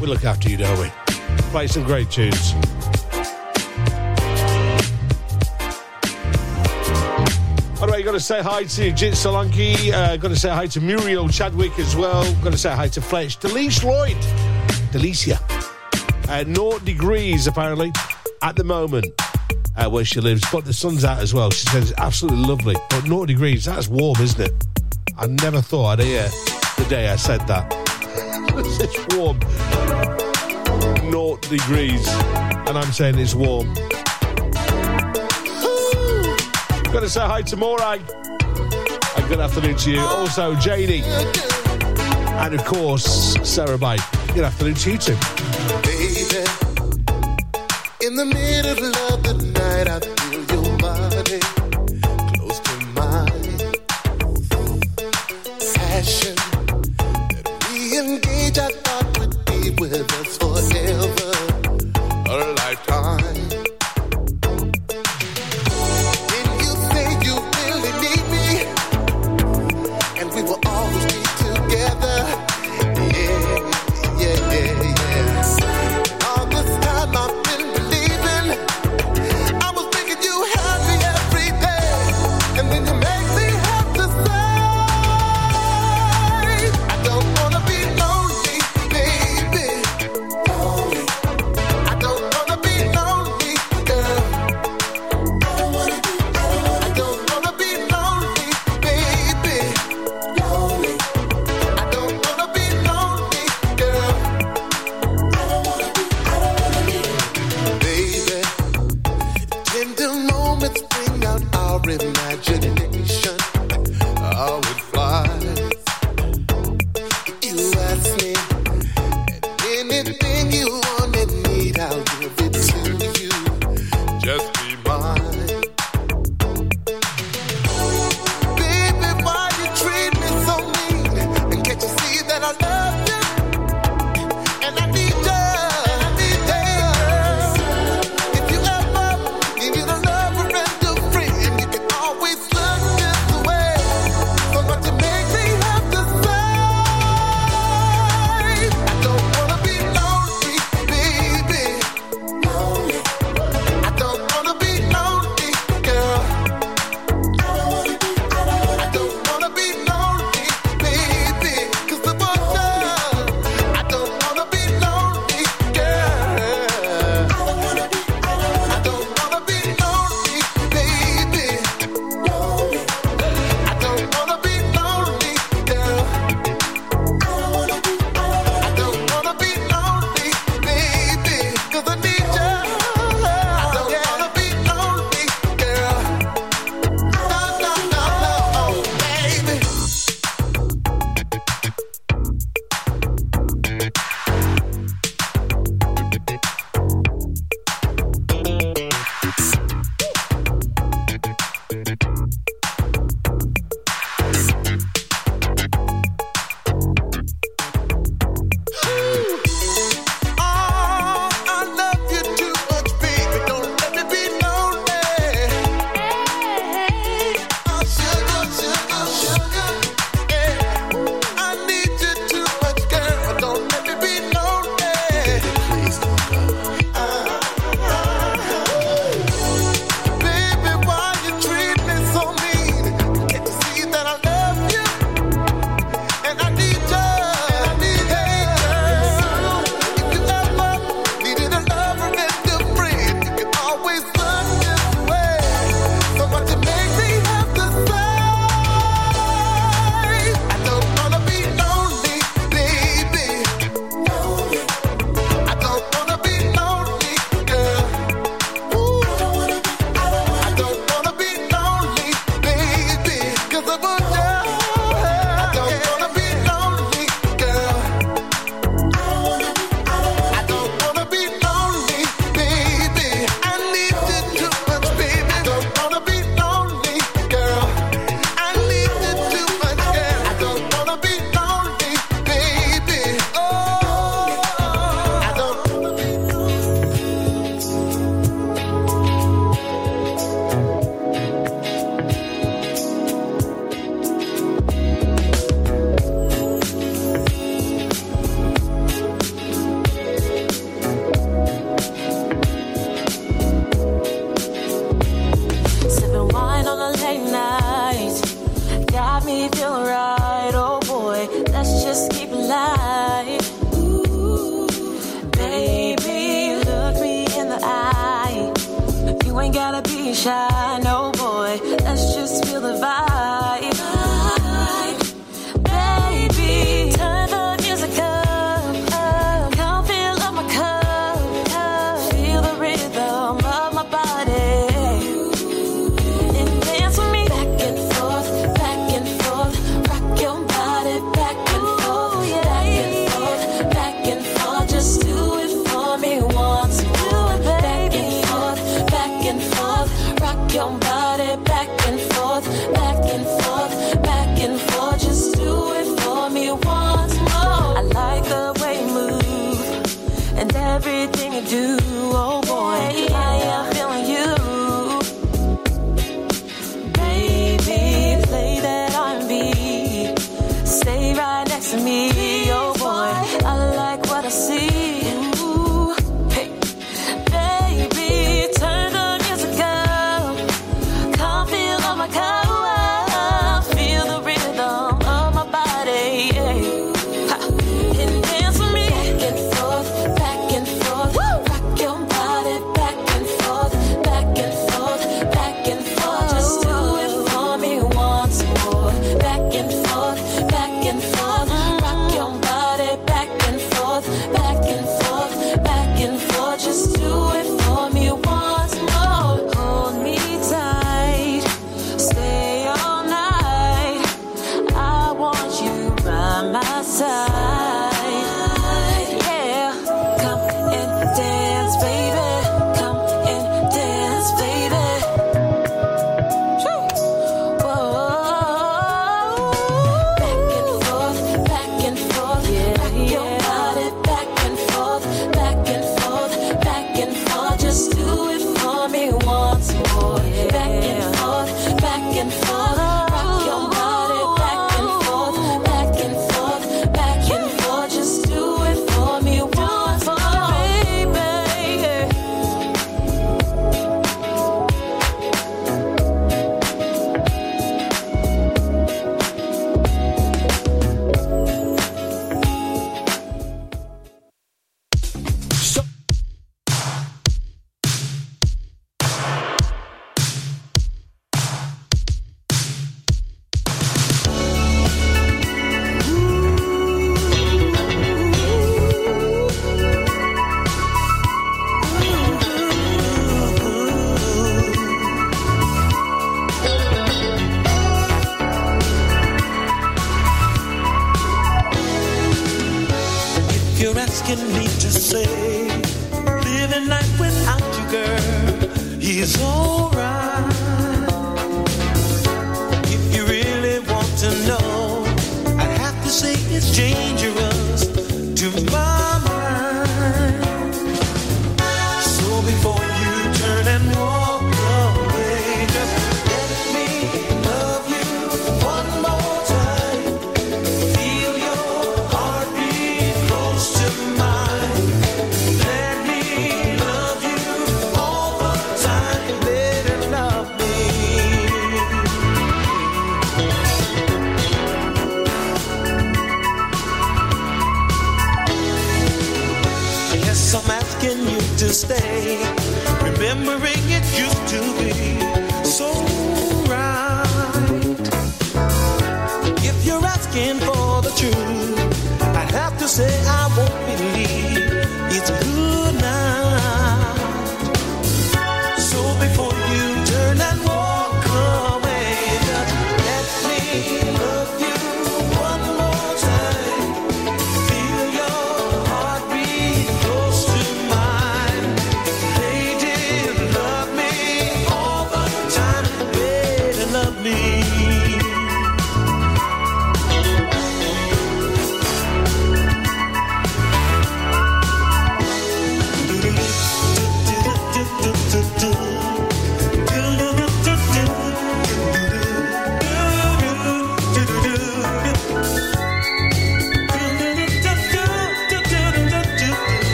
[0.00, 0.88] We look after you, don't we?
[1.50, 2.54] Play some great tunes.
[7.80, 9.92] All right, got to say hi to Jit Solanki.
[9.92, 12.22] Uh, got to say hi to Muriel Chadwick as well.
[12.44, 13.40] Got to say hi to Fletch.
[13.40, 14.16] Delise Lloyd.
[14.92, 15.45] Delicia.
[16.28, 17.92] Uh, naught degrees, apparently,
[18.42, 19.06] at the moment.
[19.76, 21.50] Uh, where she lives, but the sun's out as well.
[21.50, 24.66] She says it's absolutely lovely, but naught degrees, that's warm, isn't it?
[25.18, 26.28] I never thought I'd hear
[26.78, 27.70] the day I said that.
[28.56, 29.38] it's warm.
[31.10, 33.72] Naught degrees, and I'm saying it's warm.
[36.92, 40.00] Gonna say hi to Morag, and good afternoon to you.
[40.00, 44.00] Also, Janie, and of course, Sarah Bike.
[44.34, 45.45] Good afternoon to you too
[48.16, 50.15] the middle of the night, I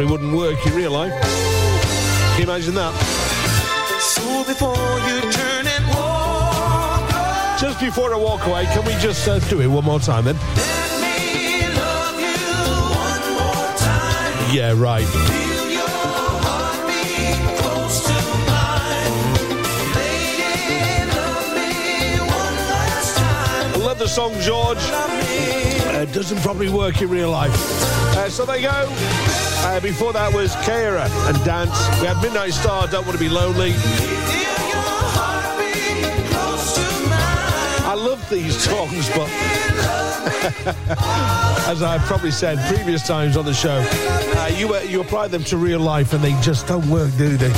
[0.00, 1.12] probably wouldn't work in real life.
[2.32, 2.94] Can you imagine that?
[4.00, 7.58] So before you turn and walk away.
[7.60, 10.36] Just before I walk away, can we just uh, do it one more time then?
[10.36, 10.42] More
[13.76, 14.54] time.
[14.54, 15.06] Yeah, right.
[23.98, 27.52] the song, George uh, doesn't probably work in real life.
[28.16, 28.86] Uh, so there you go.
[29.62, 31.78] Uh, before that was Kara and Dance.
[32.00, 33.74] We had Midnight Star, Don't Want to Be Lonely.
[37.84, 39.28] I love these songs, but
[41.68, 45.44] as I've probably said previous times on the show, uh, you, uh, you apply them
[45.44, 47.52] to real life and they just don't work, do they?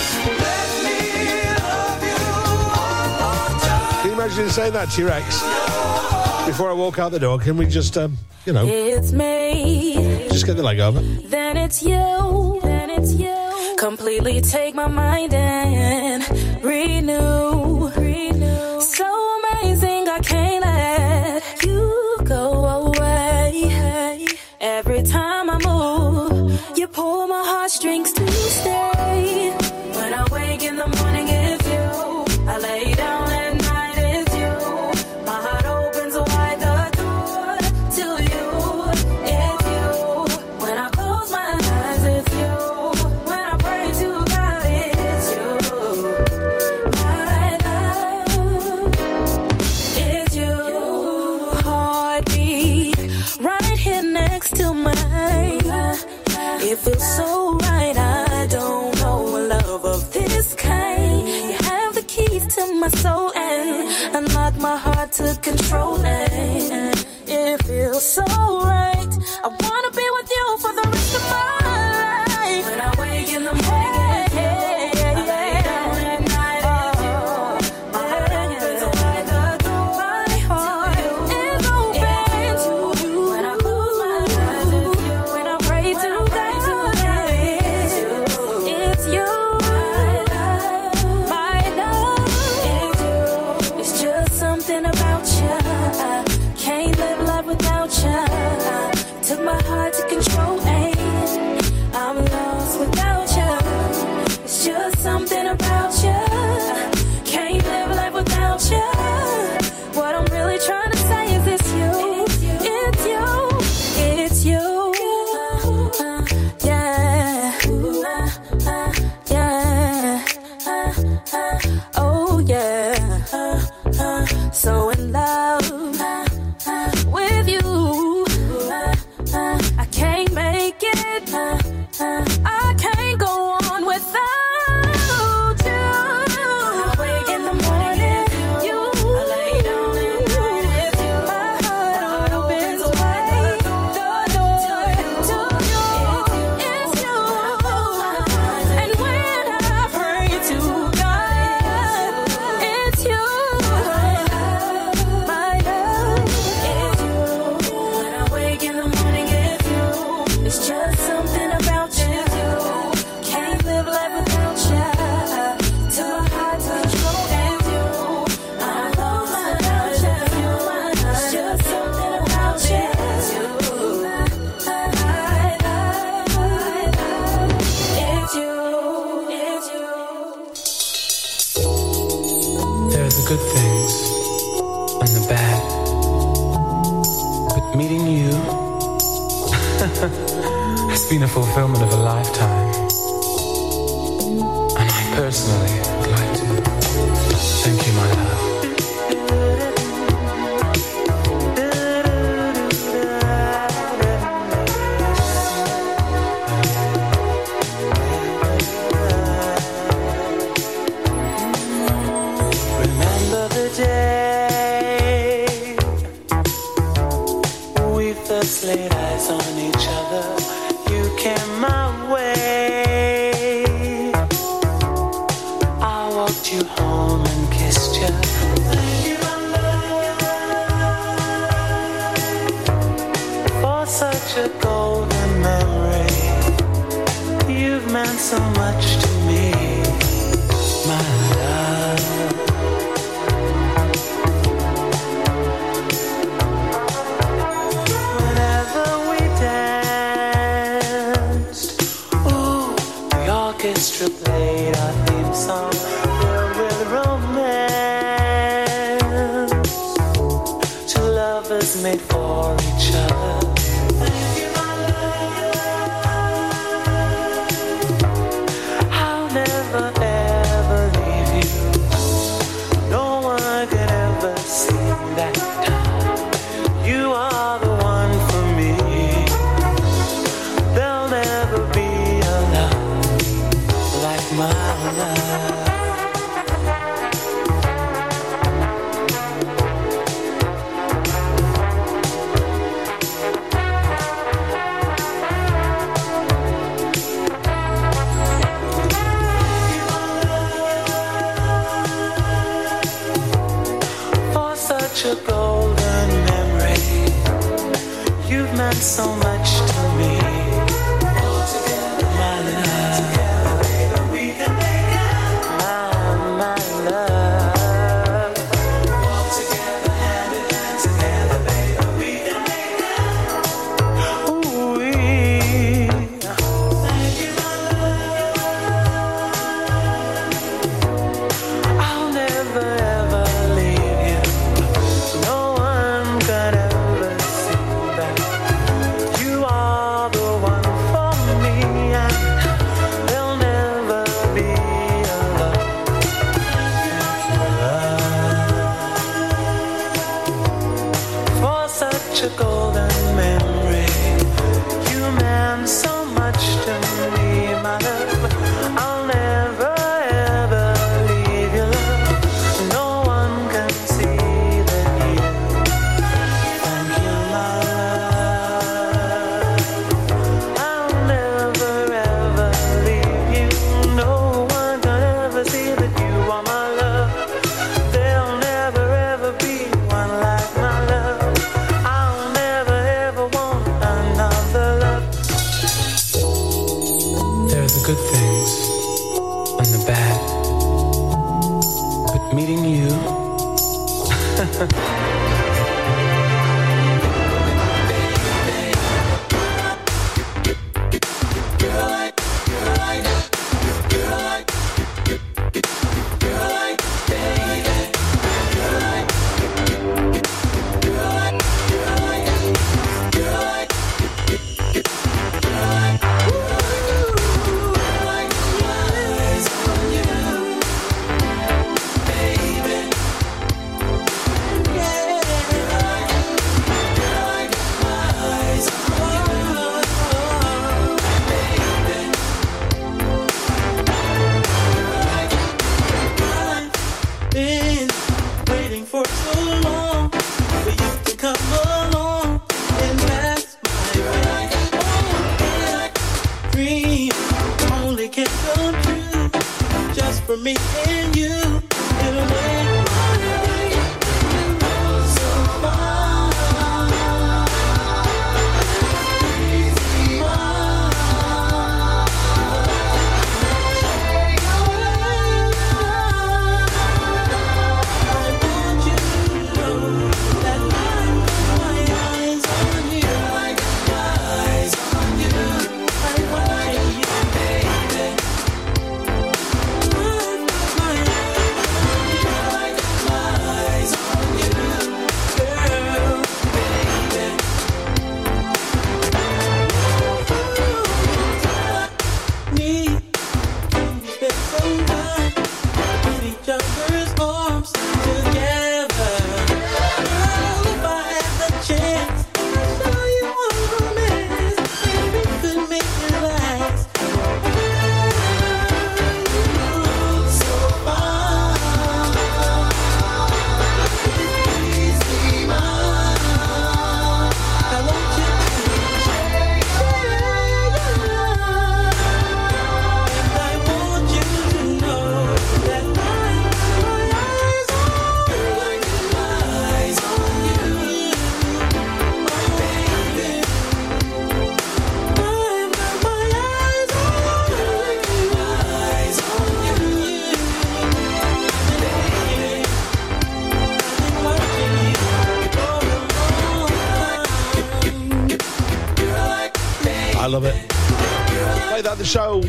[4.01, 5.43] Can you imagine saying that to your ex
[6.45, 7.39] before I walk out the door?
[7.39, 8.65] Can we just um, you know.
[8.67, 10.29] It's me.
[10.31, 11.01] Just get the leg over.
[11.01, 12.61] Then it's you.
[12.63, 13.77] Then it's you.
[13.79, 16.23] Completely take my mind and
[16.65, 17.89] renew.
[17.89, 18.81] Renew.
[18.81, 19.07] So
[19.39, 20.82] amazing, I can't let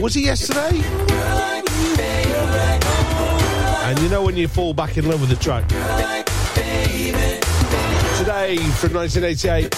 [0.03, 0.81] Was it yesterday?
[3.85, 5.65] And you know when you fall back in love with the track?
[8.17, 9.73] Today from 1988.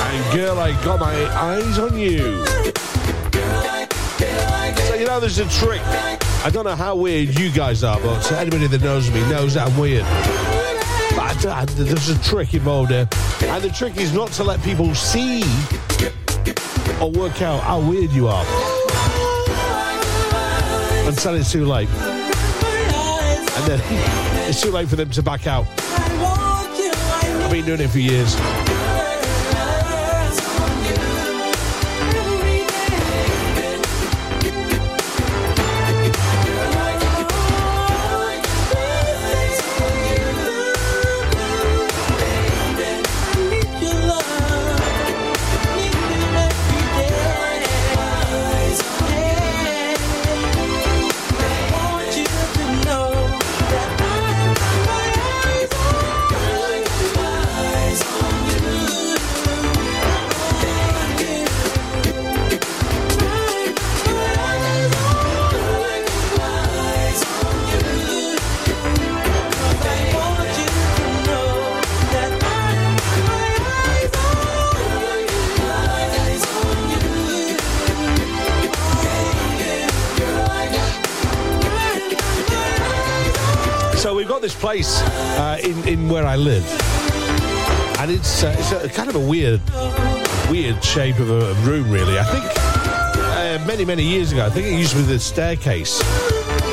[0.00, 2.46] And girl, I got my eyes on you.
[4.86, 5.82] So you know there's a trick.
[6.44, 9.66] I don't know how weird you guys are, but anybody that knows me knows that
[9.66, 10.04] I'm weird.
[11.16, 13.08] But I- I- there's a trick involved here.
[13.42, 15.42] And the trick is not to let people see
[17.00, 18.44] or work out how weird you are
[21.06, 21.88] until it's too late.
[21.88, 23.80] And then
[24.48, 25.66] it's too late for them to back out.
[25.78, 28.34] I've been doing it for years.
[84.76, 85.00] Place
[85.38, 86.66] uh, in in where I live,
[87.98, 89.62] and it's uh, it's a kind of a weird
[90.50, 92.18] weird shape of a room, really.
[92.18, 92.44] I think
[93.16, 96.02] uh, many many years ago, I think it used to be the staircase,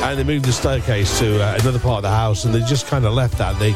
[0.02, 2.86] and they moved the staircase to uh, another part of the house, and they just
[2.86, 3.58] kind of left that.
[3.58, 3.72] They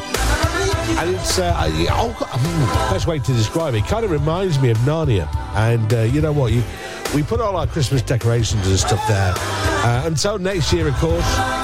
[0.99, 1.53] and it's uh,
[1.91, 3.83] oh, best way to describe it.
[3.85, 6.61] Kind of reminds me of Narnia, and uh, you know what you.
[7.15, 9.33] We put all our Christmas decorations and stuff there.
[9.35, 11.58] Uh, until next year, of course.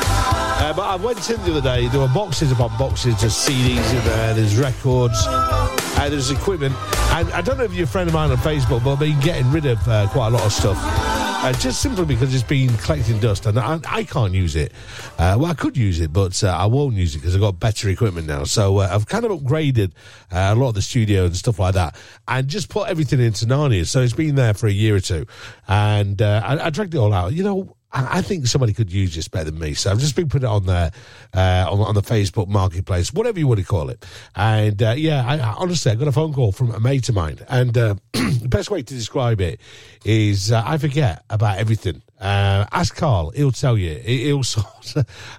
[0.65, 1.87] Uh, but I went in the other day.
[1.89, 4.33] There were boxes upon boxes of CDs in there.
[4.33, 5.13] There's records.
[5.27, 6.73] Uh, there's equipment.
[7.11, 9.19] And I don't know if you're a friend of mine on Facebook, but I've been
[9.19, 10.75] getting rid of uh, quite a lot of stuff.
[10.81, 14.71] Uh, just simply because it's been collecting dust and I, I can't use it.
[15.19, 17.59] Uh, well, I could use it, but uh, I won't use it because I've got
[17.59, 18.45] better equipment now.
[18.45, 19.91] So uh, I've kind of upgraded
[20.31, 21.95] uh, a lot of the studio and stuff like that
[22.27, 23.85] and just put everything into Narnia.
[23.85, 25.27] So it's been there for a year or two.
[25.67, 27.33] And I, I dragged it all out.
[27.33, 29.73] You know, I think somebody could use this better than me.
[29.73, 30.91] So I've just been putting it on there,
[31.33, 34.05] uh, on, on the Facebook marketplace, whatever you want to call it.
[34.35, 37.15] And uh, yeah, I, I, honestly, I got a phone call from a mate of
[37.15, 37.39] mine.
[37.47, 39.61] And uh, the best way to describe it
[40.03, 42.01] is uh, I forget about everything.
[42.19, 43.95] Uh, ask Carl; he'll tell you.
[43.95, 44.65] He- He'll sort.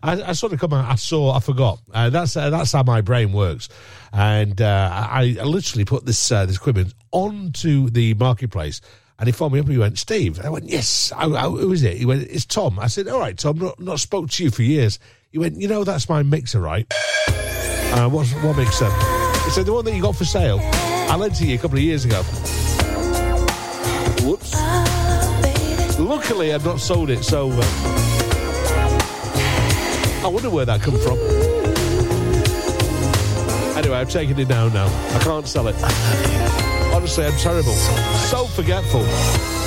[0.02, 0.90] I, I sort of come out.
[0.90, 1.32] I saw.
[1.34, 1.80] I forgot.
[1.92, 3.68] Uh, that's that's how my brain works.
[4.12, 8.80] And I, I literally put this this equipment onto the marketplace.
[9.18, 10.38] And he phoned me up and he went, Steve.
[10.40, 11.10] I went, yes.
[11.16, 11.96] I, I, who is it?
[11.96, 12.78] He went, it's Tom.
[12.78, 14.98] I said, all right, Tom, not, not spoke to you for years.
[15.32, 16.86] He went, you know, that's my mixer, right?
[17.28, 18.90] Uh, what mixer?
[19.44, 20.60] He said, the one that you got for sale.
[20.62, 22.22] I lent it you a couple of years ago.
[24.22, 24.52] Whoops.
[25.98, 27.62] Luckily, I've not sold it, so uh,
[30.24, 31.16] I wonder where that come from.
[33.78, 34.86] Anyway, I've taken it down now.
[35.14, 36.65] I can't sell it.
[36.96, 37.74] Honestly, I'm terrible.
[37.74, 39.65] So forgetful.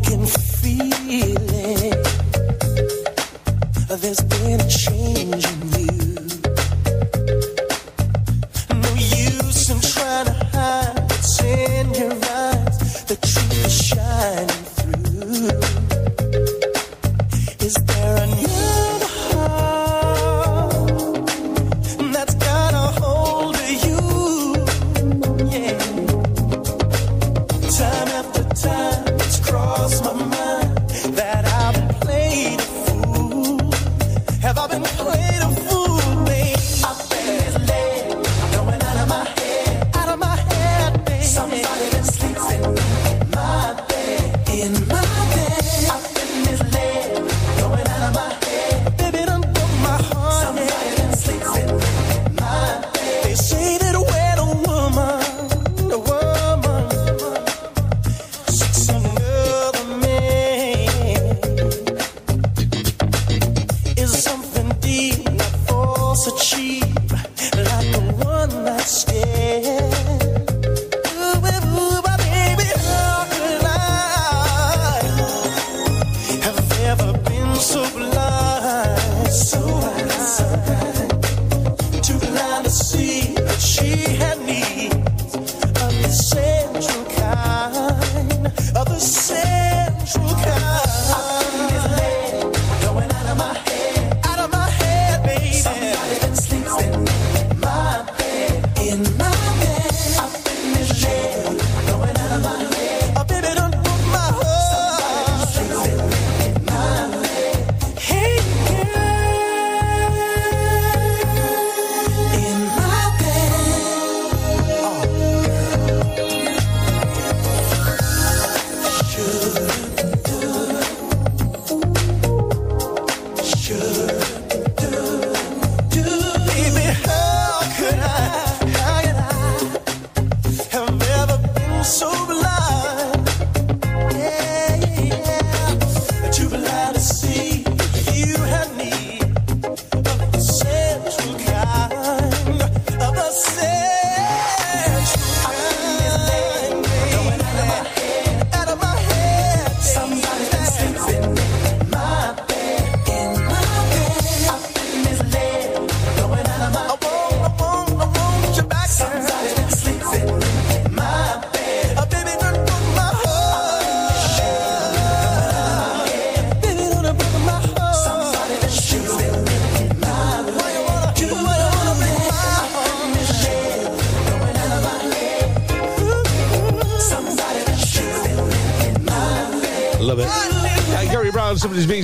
[0.00, 0.49] I can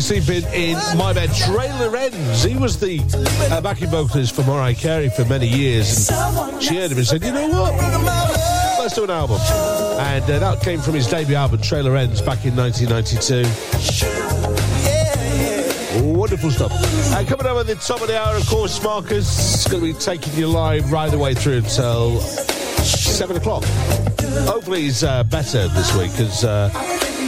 [0.06, 1.28] sleeping in my bed.
[1.34, 2.44] Trey Lorenz.
[2.44, 3.00] He was the
[3.50, 6.08] uh, backing vocalist for Mariah Carey for many years.
[6.08, 7.74] And she heard him and said, you know what?
[8.78, 9.40] Let's do an album.
[9.98, 13.42] And uh, that came from his debut album, Trey Lorenz, back in 1992.
[16.16, 16.70] Wonderful stuff.
[16.72, 19.92] Uh, coming up at the top of the hour, of course, Marcus is going to
[19.92, 23.64] be taking you live right the way through until 7 o'clock.
[24.46, 26.68] Hopefully he's uh, better this week because uh,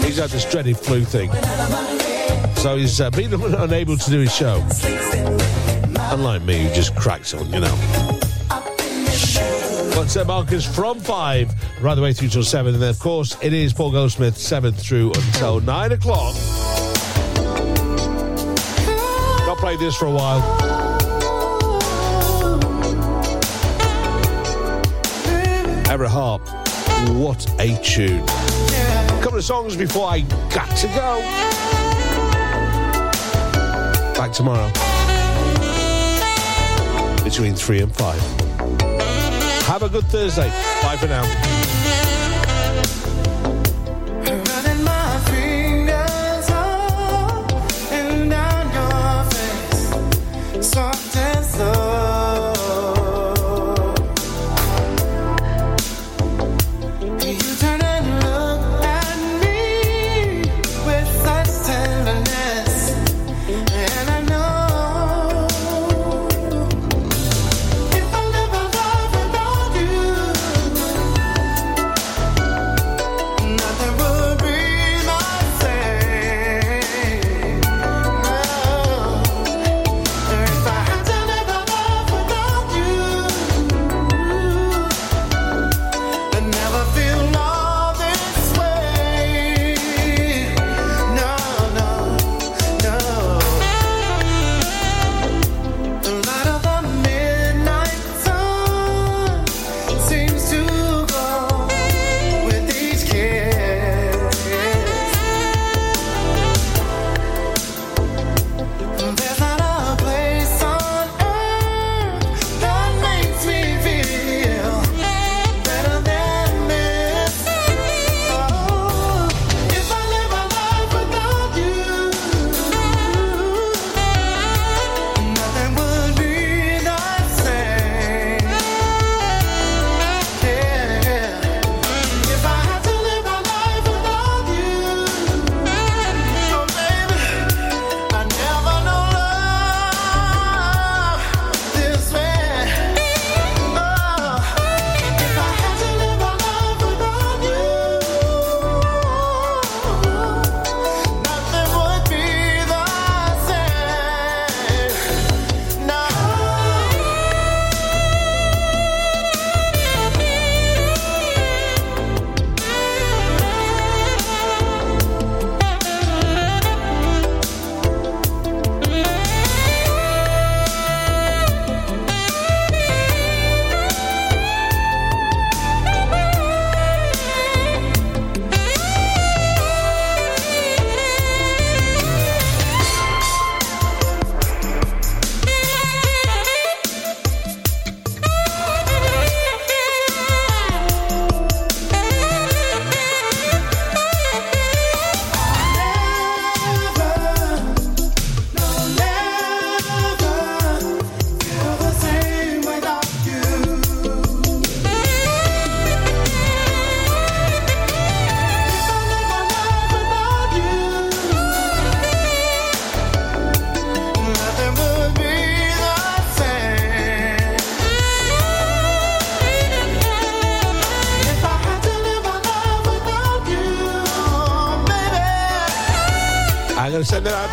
[0.05, 1.29] he's had this dreaded flu thing.
[2.57, 4.67] So he's uh, been unable to do his show.
[6.11, 8.19] Unlike me, who just cracks on, you know.
[9.95, 12.75] But uh, Marcus from 5 right the way through till 7.
[12.75, 16.35] And then, of course, it is Paul Goldsmith 7 through until 9 o'clock.
[19.47, 20.41] Not played this for a while.
[25.89, 26.43] Everette Harp,
[27.17, 28.21] what a tune.
[28.21, 31.68] A couple of songs before I got to go.
[34.29, 34.69] Back tomorrow.
[37.25, 38.21] Between 3 and 5.
[39.63, 40.51] Have a good Thursday.
[40.83, 41.78] Bye for now.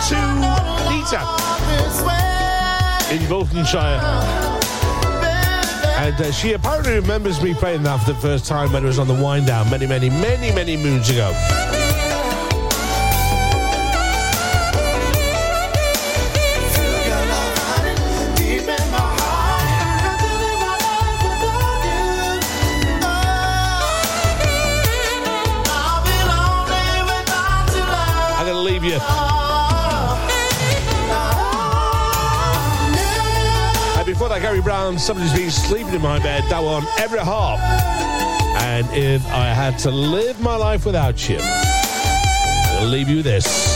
[0.08, 0.16] To
[3.14, 4.00] in Boltonshire.
[5.98, 9.00] And uh, she apparently remembers me playing that for the first time when it was
[9.00, 11.32] on the wind down many, many, many, many moons ago.
[18.36, 18.68] Deep
[28.84, 29.25] in
[34.16, 36.46] before that, Gary Brown, somebody's been sleeping in my bed.
[36.50, 37.60] That one, Everette Harp.
[38.62, 43.75] And if I had to live my life without you, I'll leave you this.